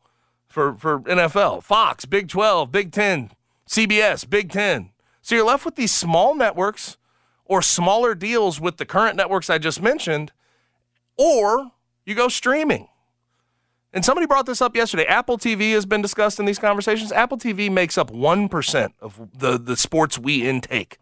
[0.48, 1.63] for, for NFL.
[1.63, 3.32] Fox, Big 12, Big 10,
[3.67, 4.91] CBS, Big 10.
[5.22, 6.98] So you're left with these small networks
[7.45, 10.32] or smaller deals with the current networks I just mentioned,
[11.17, 11.72] or
[12.06, 12.88] you go streaming.
[13.91, 15.06] And somebody brought this up yesterday.
[15.06, 17.12] Apple TV has been discussed in these conversations.
[17.12, 21.00] Apple TV makes up 1% of the, the sports we intake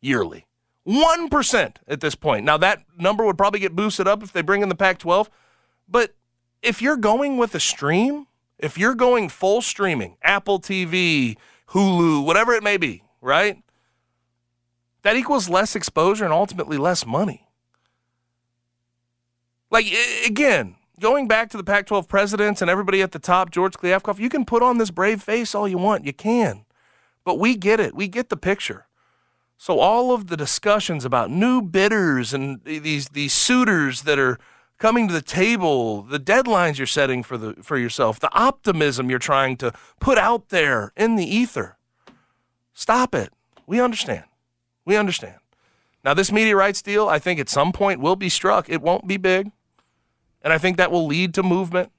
[0.00, 0.46] yearly.
[0.88, 2.44] 1% at this point.
[2.44, 5.28] Now, that number would probably get boosted up if they bring in the Pac 12.
[5.88, 6.14] But
[6.62, 8.26] if you're going with a stream,
[8.58, 11.36] if you're going full streaming, Apple TV,
[11.68, 13.64] Hulu, whatever it may be, right?
[15.04, 17.46] that equals less exposure and ultimately less money.
[19.70, 19.86] Like,
[20.26, 24.18] again, going back to the Pac 12 presidents and everybody at the top, George Kliavkoff,
[24.18, 26.04] you can put on this brave face all you want.
[26.04, 26.64] You can.
[27.22, 27.94] But we get it.
[27.94, 28.86] We get the picture.
[29.58, 34.38] So all of the discussions about new bidders and these these suitors that are
[34.78, 39.18] coming to the table, the deadlines you're setting for the for yourself, the optimism you're
[39.18, 41.76] trying to put out there in the ether.
[42.72, 43.32] Stop it.
[43.66, 44.24] We understand.
[44.84, 45.36] We understand.
[46.04, 48.68] Now, this media rights deal, I think at some point will be struck.
[48.68, 49.50] It won't be big.
[50.42, 51.90] And I think that will lead to movement.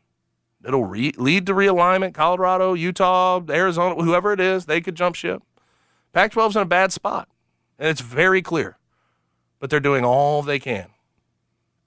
[0.64, 2.14] It'll re- lead to realignment.
[2.14, 5.42] Colorado, Utah, Arizona, whoever it is, they could jump ship.
[6.14, 7.28] Pac 12's in a bad spot.
[7.80, 8.78] And it's very clear.
[9.60, 10.88] But they're doing all they can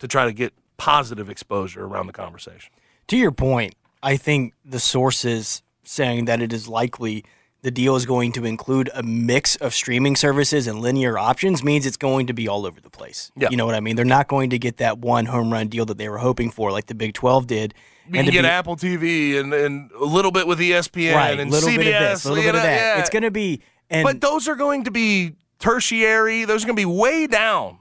[0.00, 2.72] to try to get positive exposure around the conversation.
[3.08, 7.24] To your point, I think the sources saying that it is likely
[7.62, 11.86] the deal is going to include a mix of streaming services and linear options means
[11.86, 13.32] it's going to be all over the place.
[13.36, 13.48] Yeah.
[13.50, 13.96] You know what I mean?
[13.96, 16.70] They're not going to get that one home run deal that they were hoping for,
[16.70, 17.74] like the Big 12 did.
[18.06, 21.50] You can get be- Apple TV and, and a little bit with ESPN right, and
[21.50, 21.76] little CBS.
[21.76, 22.76] bit of this, a little bit of that.
[22.76, 23.00] yeah.
[23.00, 23.60] It's going to be,
[23.90, 26.44] and but those are going to be tertiary.
[26.44, 27.78] Those are going to be way down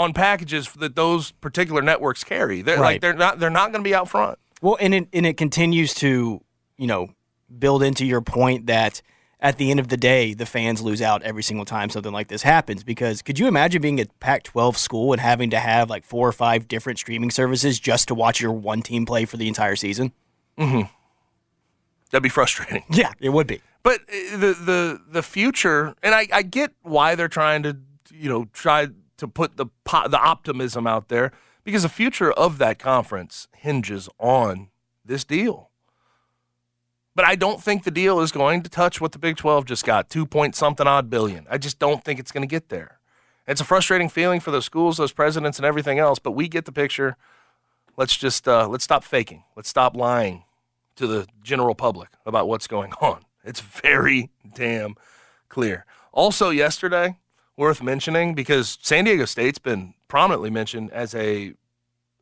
[0.00, 2.62] on packages that those particular networks carry.
[2.62, 4.38] They're like they're not they're not going to be out front.
[4.62, 6.40] Well, and it and it continues to,
[6.78, 7.10] you know,
[7.58, 9.02] build into your point that
[9.40, 12.28] at the end of the day, the fans lose out every single time something like
[12.28, 12.82] this happens.
[12.82, 16.32] Because could you imagine being a Pac-12 school and having to have like four or
[16.32, 20.12] five different streaming services just to watch your one team play for the entire season?
[22.10, 22.84] That'd be frustrating.
[22.90, 23.60] Yeah, it would be.
[23.82, 27.76] But uh, the the the future, and I, I get why they're trying to
[28.12, 28.88] you know try
[29.20, 34.68] to put the the optimism out there because the future of that conference hinges on
[35.04, 35.70] this deal.
[37.14, 39.84] But I don't think the deal is going to touch what the Big Twelve just
[39.84, 41.46] got two point something odd billion.
[41.50, 42.98] I just don't think it's going to get there.
[43.46, 46.18] It's a frustrating feeling for those schools, those presidents, and everything else.
[46.18, 47.16] But we get the picture.
[47.96, 49.44] Let's just uh, let's stop faking.
[49.54, 50.44] Let's stop lying
[50.96, 53.24] to the general public about what's going on.
[53.44, 54.94] It's very damn
[55.48, 55.84] clear.
[56.12, 57.16] Also, yesterday,
[57.60, 61.52] worth mentioning because San Diego State's been prominently mentioned as a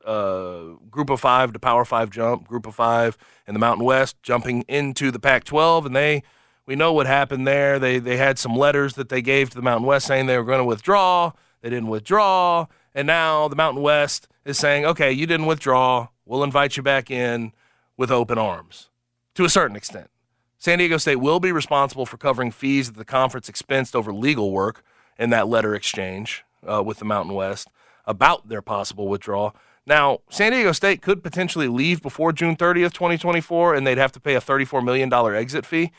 [0.05, 3.16] uh, group of five to power five jump, group of five
[3.47, 5.86] in the Mountain West, jumping into the Pac 12.
[5.86, 6.24] And they,
[6.66, 7.78] we know what happened there.
[7.78, 10.45] They, they had some letters that they gave to the Mountain West saying they were
[10.45, 11.30] going to withdraw.
[11.62, 12.66] They didn't withdraw.
[12.93, 16.09] And now the Mountain West is saying, okay, you didn't withdraw.
[16.26, 17.53] We'll invite you back in
[17.97, 18.91] with open arms
[19.36, 20.11] to a certain extent.
[20.59, 24.51] San Diego State will be responsible for covering fees that the conference expensed over legal
[24.51, 24.82] work
[25.19, 27.69] in that letter exchange uh, with the Mountain West
[28.07, 29.55] about their possible withdrawal.
[29.87, 34.21] Now, San Diego State could potentially leave before June 30th, 2024, and they'd have to
[34.21, 35.93] pay a $34 million exit fee.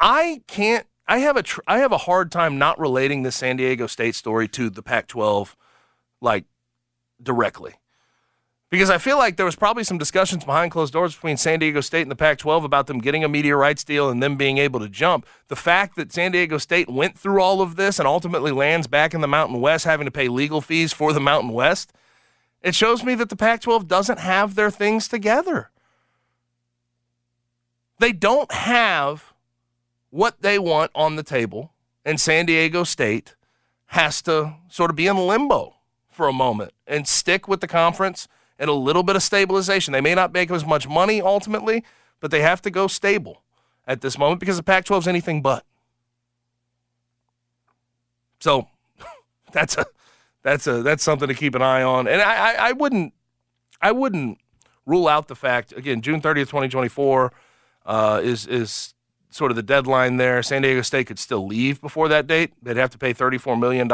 [0.00, 0.86] I can't.
[1.08, 1.42] I have a.
[1.42, 4.82] Tr- I have a hard time not relating the San Diego State story to the
[4.82, 5.54] Pac-12,
[6.20, 6.44] like
[7.22, 7.74] directly
[8.76, 11.80] because I feel like there was probably some discussions behind closed doors between San Diego
[11.80, 14.58] State and the Pac 12 about them getting a media rights deal and them being
[14.58, 15.24] able to jump.
[15.48, 19.14] The fact that San Diego State went through all of this and ultimately lands back
[19.14, 21.94] in the Mountain West having to pay legal fees for the Mountain West,
[22.60, 25.70] it shows me that the Pac 12 doesn't have their things together.
[27.98, 29.32] They don't have
[30.10, 31.72] what they want on the table,
[32.04, 33.36] and San Diego State
[33.86, 35.76] has to sort of be in limbo
[36.10, 38.28] for a moment and stick with the conference
[38.58, 39.92] and a little bit of stabilization.
[39.92, 41.84] They may not make as much money ultimately,
[42.20, 43.42] but they have to go stable
[43.86, 45.64] at this moment because the Pac 12 is anything but.
[48.40, 48.68] So
[49.52, 49.86] that's a
[50.42, 52.06] that's a that's something to keep an eye on.
[52.06, 53.12] And I, I, I wouldn't
[53.80, 54.38] I wouldn't
[54.84, 57.32] rule out the fact again, June 30th, 2024
[57.86, 58.94] uh, is is
[59.30, 60.42] sort of the deadline there.
[60.42, 62.52] San Diego State could still leave before that date.
[62.62, 63.88] They'd have to pay $34 million.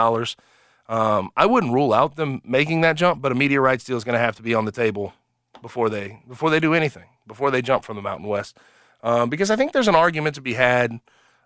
[0.89, 4.05] Um, I wouldn't rule out them making that jump, but a media rights deal is
[4.05, 5.14] going to have to be on the table
[5.61, 8.59] before they before they do anything, before they jump from the Mountain West,
[9.03, 11.01] um, because I think there's an argument to be had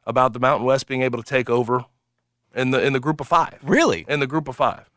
[0.04, 1.84] about the Mountain West being able to take over
[2.54, 3.58] in the in the group of five.
[3.62, 4.04] Really?
[4.08, 4.90] In the group of five,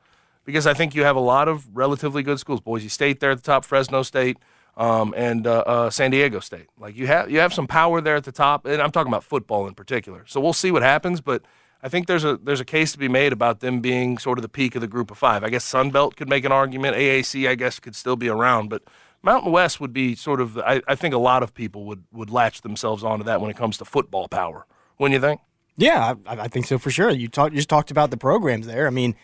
[0.45, 2.61] because I think you have a lot of relatively good schools.
[2.61, 4.37] Boise State there at the top, Fresno State,
[4.77, 6.67] um, and uh, uh, San Diego State.
[6.79, 9.25] Like you have you have some power there at the top, and I'm talking about
[9.25, 10.23] football in particular.
[10.27, 11.43] So we'll see what happens, but
[11.82, 14.41] I think there's a there's a case to be made about them being sort of
[14.41, 15.43] the peak of the group of five.
[15.43, 16.95] I guess Sun Belt could make an argument.
[16.97, 18.84] AAC, I guess, could still be around, but
[19.23, 20.57] Mountain West would be sort of.
[20.57, 23.57] I, I think a lot of people would would latch themselves onto that when it
[23.57, 24.65] comes to football power.
[24.97, 25.41] Wouldn't you think?
[25.77, 27.09] Yeah, I, I think so for sure.
[27.09, 28.86] You talked you just talked about the programs there.
[28.86, 29.15] I mean,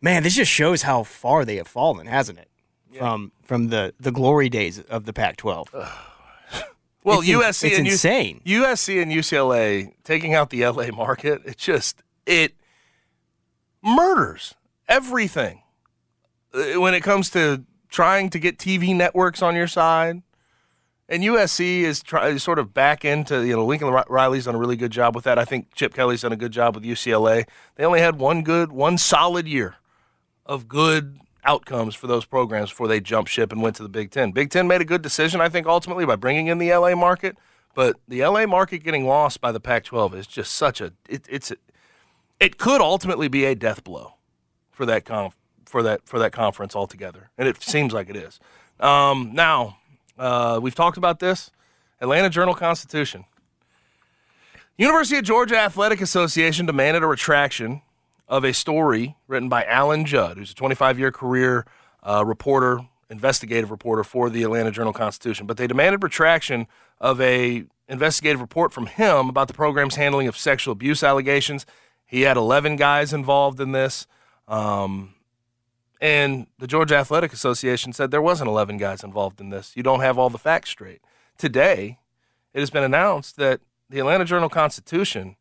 [0.00, 2.48] man, this just shows how far they have fallen, hasn't it?
[2.98, 5.66] From from the the glory days of the Pac-12.
[7.04, 7.92] Well, It's in- USC it's and U-
[8.44, 12.54] USC and UCLA taking out the LA market, it just it
[13.82, 14.54] murders
[14.88, 15.62] everything
[16.52, 20.22] Uh, when it comes to trying to get TV networks on your side.
[21.10, 24.76] And USC is try, sort of back into you know Lincoln Riley's done a really
[24.76, 25.38] good job with that.
[25.38, 27.46] I think Chip Kelly's done a good job with UCLA.
[27.76, 29.76] They only had one good, one solid year
[30.44, 31.18] of good
[31.48, 34.32] outcomes for those programs before they jumped ship and went to the Big Ten.
[34.32, 37.38] Big Ten made a good decision, I think, ultimately by bringing in the LA market.
[37.74, 41.50] But the LA market getting lost by the Pac-12 is just such a it, it's
[41.50, 41.56] a,
[42.38, 44.14] it could ultimately be a death blow
[44.70, 48.40] for that conf, for that for that conference altogether, and it seems like it is.
[48.78, 49.78] Um, now
[50.18, 51.50] uh, we've talked about this.
[52.00, 53.24] Atlanta Journal Constitution.
[54.76, 57.82] University of Georgia Athletic Association demanded a retraction
[58.28, 61.66] of a story written by Alan Judd, who's a 25 year career
[62.02, 65.46] uh, reporter, investigative reporter for the Atlanta Journal Constitution.
[65.46, 66.66] But they demanded retraction
[67.00, 71.64] of a investigative report from him about the program's handling of sexual abuse allegations.
[72.04, 74.06] He had 11 guys involved in this.
[74.46, 75.14] Um,
[76.00, 79.72] and the Georgia Athletic Association said there wasn't 11 guys involved in this.
[79.74, 81.00] You don't have all the facts straight.
[81.36, 81.98] Today,
[82.54, 83.60] it has been announced that
[83.90, 85.36] the Atlanta Journal Constitution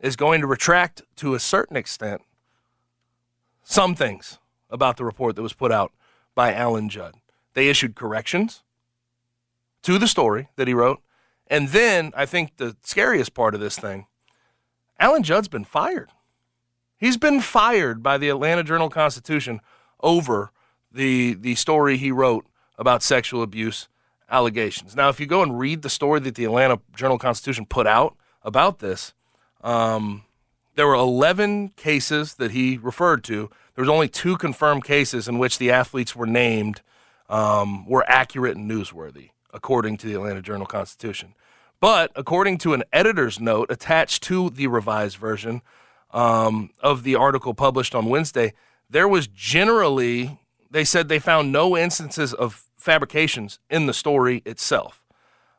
[0.00, 2.22] is going to retract to a certain extent
[3.62, 4.38] some things
[4.70, 5.92] about the report that was put out
[6.34, 7.14] by Alan Judd.
[7.54, 8.62] They issued corrections
[9.82, 11.00] to the story that he wrote.
[11.46, 14.06] And then I think the scariest part of this thing
[14.98, 16.10] Alan Judd's been fired.
[16.98, 19.60] He's been fired by the Atlanta Journal Constitution
[20.00, 20.50] over
[20.90, 22.46] the, the story he wrote
[22.78, 23.88] about sexual abuse
[24.30, 24.96] allegations.
[24.96, 28.16] Now, if you go and read the story that the Atlanta Journal Constitution put out
[28.42, 29.12] about this,
[29.66, 30.22] um,
[30.76, 33.50] there were 11 cases that he referred to.
[33.74, 36.82] There was only two confirmed cases in which the athletes were named
[37.28, 41.34] um, were accurate and newsworthy, according to the Atlanta Journal Constitution.
[41.80, 45.62] But according to an editor's note attached to the revised version
[46.12, 48.52] um, of the article published on Wednesday,
[48.88, 50.38] there was generally,
[50.70, 55.02] they said they found no instances of fabrications in the story itself.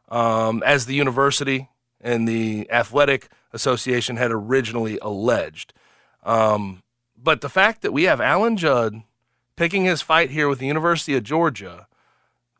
[0.08, 1.68] Um, as the university
[2.00, 5.74] and the athletic association had originally alleged.
[6.24, 6.84] Um,
[7.18, 9.02] but the fact that we have Alan Judd
[9.56, 11.88] picking his fight here with the University of Georgia,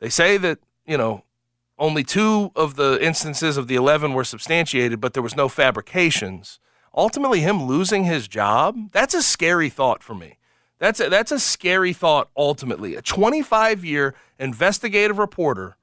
[0.00, 1.24] they say that, you know,
[1.78, 6.58] only two of the instances of the 11 were substantiated, but there was no fabrications.
[6.94, 10.38] Ultimately, him losing his job, that's a scary thought for me.
[10.78, 12.94] That's a, that's a scary thought, ultimately.
[12.94, 15.76] A 25 year investigative reporter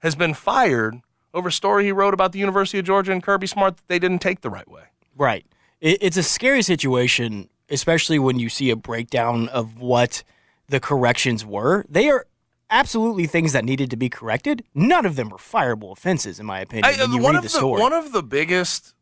[0.00, 1.00] has been fired
[1.34, 3.98] over a story he wrote about the University of Georgia and Kirby Smart that they
[3.98, 4.84] didn't take the right way.
[5.16, 5.46] Right.
[5.80, 10.22] It, it's a scary situation, especially when you see a breakdown of what
[10.68, 11.84] the corrections were.
[11.88, 12.26] They are
[12.70, 14.64] absolutely things that needed to be corrected.
[14.74, 16.84] None of them were fireable offenses, in my opinion.
[16.86, 18.94] I, you uh, one of the one of the biggest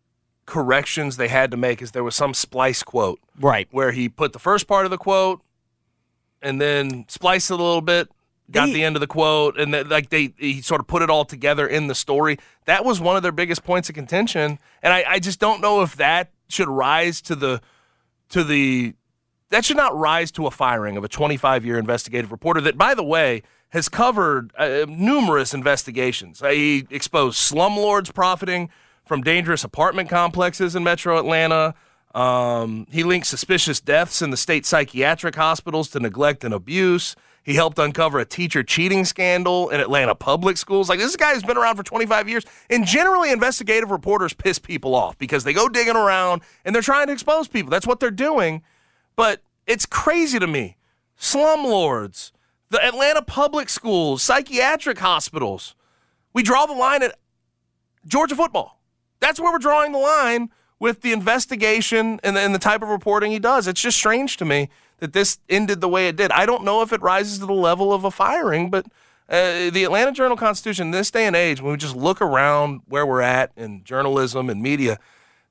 [0.47, 3.69] corrections they had to make is there was some splice quote right.
[3.71, 5.41] where he put the first part of the quote
[6.43, 8.11] and then spliced it a little bit,
[8.51, 11.03] got They- the end of the quote, and then, like they he sort of put
[11.03, 12.39] it all together in the story.
[12.67, 15.83] That was one of their biggest points of contention, and I, I just don't know
[15.83, 17.61] if that should rise to the
[18.31, 18.95] to the
[19.51, 22.95] that should not rise to a firing of a 25 year investigative reporter that, by
[22.95, 26.43] the way, has covered uh, numerous investigations.
[26.43, 28.71] Uh, he exposed slumlords profiting
[29.05, 31.75] from dangerous apartment complexes in metro Atlanta.
[32.15, 37.15] Um, he linked suspicious deaths in the state psychiatric hospitals to neglect and abuse.
[37.43, 40.89] He helped uncover a teacher cheating scandal in Atlanta public schools.
[40.89, 42.45] Like, this guy has been around for 25 years.
[42.69, 47.07] And generally, investigative reporters piss people off because they go digging around and they're trying
[47.07, 47.71] to expose people.
[47.71, 48.63] That's what they're doing.
[49.17, 50.77] But it's crazy to me.
[51.19, 52.33] Slumlords,
[52.69, 55.75] the Atlanta public schools, psychiatric hospitals.
[56.33, 57.19] We draw the line at
[58.07, 58.81] Georgia football.
[59.19, 62.89] That's where we're drawing the line with the investigation and the, and the type of
[62.89, 63.67] reporting he does.
[63.67, 64.71] It's just strange to me
[65.01, 66.31] that this ended the way it did.
[66.31, 68.87] I don't know if it rises to the level of a firing, but
[69.29, 73.07] uh, the Atlanta Journal Constitution, this day and age, when we just look around where
[73.07, 74.99] we're at in journalism and media,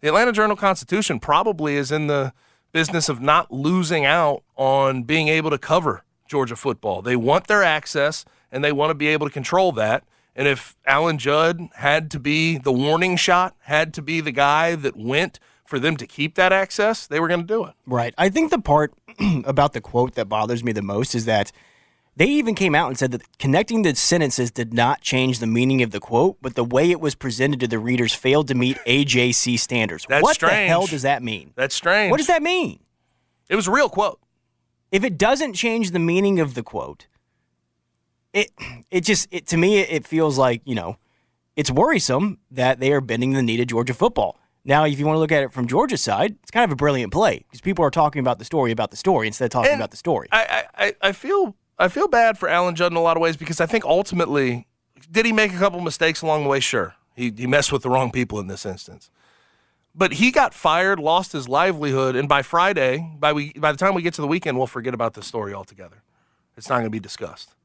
[0.02, 2.34] the Atlanta Journal Constitution probably is in the
[2.72, 7.02] business of not losing out on being able to cover Georgia football.
[7.02, 10.04] They want their access and they want to be able to control that.
[10.36, 14.76] And if Alan Judd had to be the warning shot, had to be the guy
[14.76, 15.39] that went
[15.70, 17.74] for them to keep that access, they were going to do it.
[17.86, 18.15] Right.
[18.17, 18.91] I think the part
[19.45, 21.51] about the quote that bothers me the most is that
[22.15, 25.84] they even came out and said that connecting the sentences did not change the meaning
[25.84, 28.78] of the quote, but the way it was presented to the readers failed to meet
[28.88, 30.07] AJC standards.
[30.09, 30.53] That's what strange.
[30.53, 31.53] the hell does that mean?
[31.55, 32.09] That's strange.
[32.09, 32.80] What does that mean?
[33.47, 34.20] It was a real quote.
[34.91, 37.05] If it doesn't change the meaning of the quote,
[38.34, 38.49] it
[38.89, 40.97] it just it to me it feels like you know
[41.55, 44.39] it's worrisome that they are bending the knee to Georgia football.
[44.66, 46.76] Now, if you want to look at it from Georgia's side, it's kind of a
[46.76, 49.72] brilliant play because people are talking about the story about the story instead of talking
[49.72, 50.28] And about the story.
[50.32, 53.38] I, I, I- feel I feel bad for Alan Judd in a lot of ways
[53.38, 54.68] because I think ultimately,
[55.10, 56.60] did he make a couple mistakes along the way?
[56.60, 59.10] Sure, he he messed with the wrong people in this instance,
[59.95, 63.93] but he got fired, lost his livelihood, and by Friday, by we by the time
[63.93, 66.03] we get to the weekend, we'll forget about this story altogether.
[66.57, 67.55] It's not going to be discussed.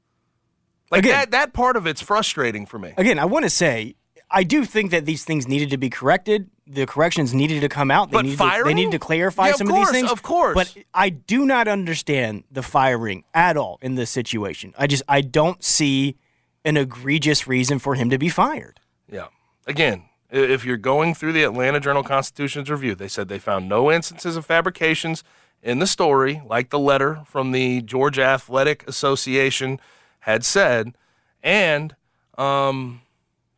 [0.93, 2.95] Like Again- that that part of it's frustrating for me.
[2.97, 3.97] Again, I want to say
[4.31, 6.51] I do think that these things needed to be corrected.
[6.67, 8.11] The corrections needed to come out.
[8.11, 8.77] They But needed to, they firing?
[8.77, 10.11] needed to clarify Yeah, of some course, of these things.
[10.13, 10.55] of course.
[10.55, 14.73] But I do not understand the firing at all in this situation.
[14.79, 16.17] I just I don't see
[16.65, 18.81] an egregious reason for him to be fired.
[19.11, 19.27] Yeah.
[19.67, 23.93] Again, if you're going through the Atlanta Journal Constitution's review, they said they found no
[23.93, 25.23] instances of fabrications
[25.63, 29.79] in the story, like the letter from the Georgia Athletic Association
[30.21, 30.95] had said,
[31.43, 31.95] and
[32.39, 33.03] um,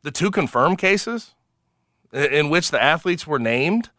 [0.03, 1.35] the two confirmed cases
[2.17, 3.91] in which the athletes were named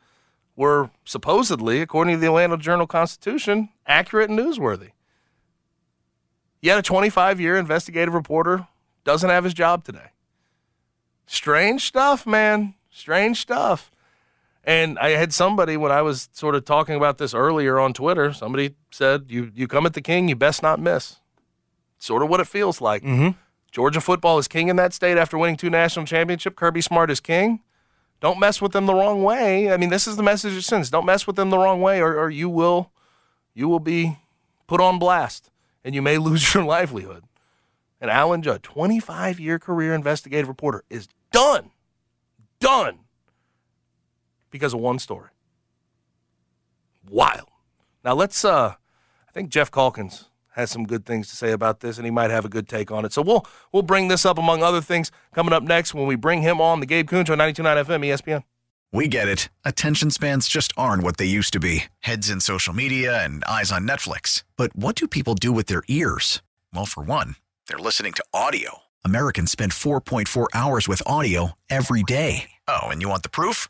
[0.55, 4.91] were supposedly, according to the Atlanta Journal Constitution, accurate and newsworthy.
[6.61, 8.67] Yet a 25 year investigative reporter
[9.03, 10.11] doesn't have his job today.
[11.27, 12.73] Strange stuff, man.
[12.89, 13.91] Strange stuff.
[14.63, 18.33] And I had somebody when I was sort of talking about this earlier on Twitter,
[18.33, 21.17] somebody said, You you come at the king, you best not miss.
[21.99, 23.03] Sort of what it feels like.
[23.03, 23.29] Mm-hmm.
[23.71, 26.55] Georgia football is king in that state after winning two national championships.
[26.57, 27.61] Kirby Smart is king.
[28.19, 29.71] Don't mess with them the wrong way.
[29.71, 30.89] I mean, this is the message it sends.
[30.89, 32.91] Don't mess with them the wrong way, or, or you will
[33.53, 34.17] you will be
[34.67, 35.49] put on blast
[35.83, 37.23] and you may lose your livelihood.
[37.99, 41.71] And Alan Judd, 25 year career investigative reporter, is done.
[42.59, 42.99] Done.
[44.51, 45.29] Because of one story.
[47.09, 47.47] Wild.
[48.03, 48.75] Now let's uh
[49.27, 50.26] I think Geoff Calkins
[50.57, 52.91] has some good things to say about this and he might have a good take
[52.91, 53.13] on it.
[53.13, 56.41] So we'll we'll bring this up among other things coming up next when we bring
[56.41, 58.43] him on the Gabe Kuhn Show 92.9 FM ESPN.
[58.91, 59.49] We get it.
[59.63, 63.71] Attention spans just aren't what they used to be heads in social media and eyes
[63.71, 64.43] on Netflix.
[64.55, 66.41] But what do people do with their ears?
[66.73, 67.35] Well, for one,
[67.67, 68.79] they're listening to audio.
[69.05, 72.49] Americans spend 4.4 hours with audio every day.
[72.67, 73.69] Oh, and you want the proof?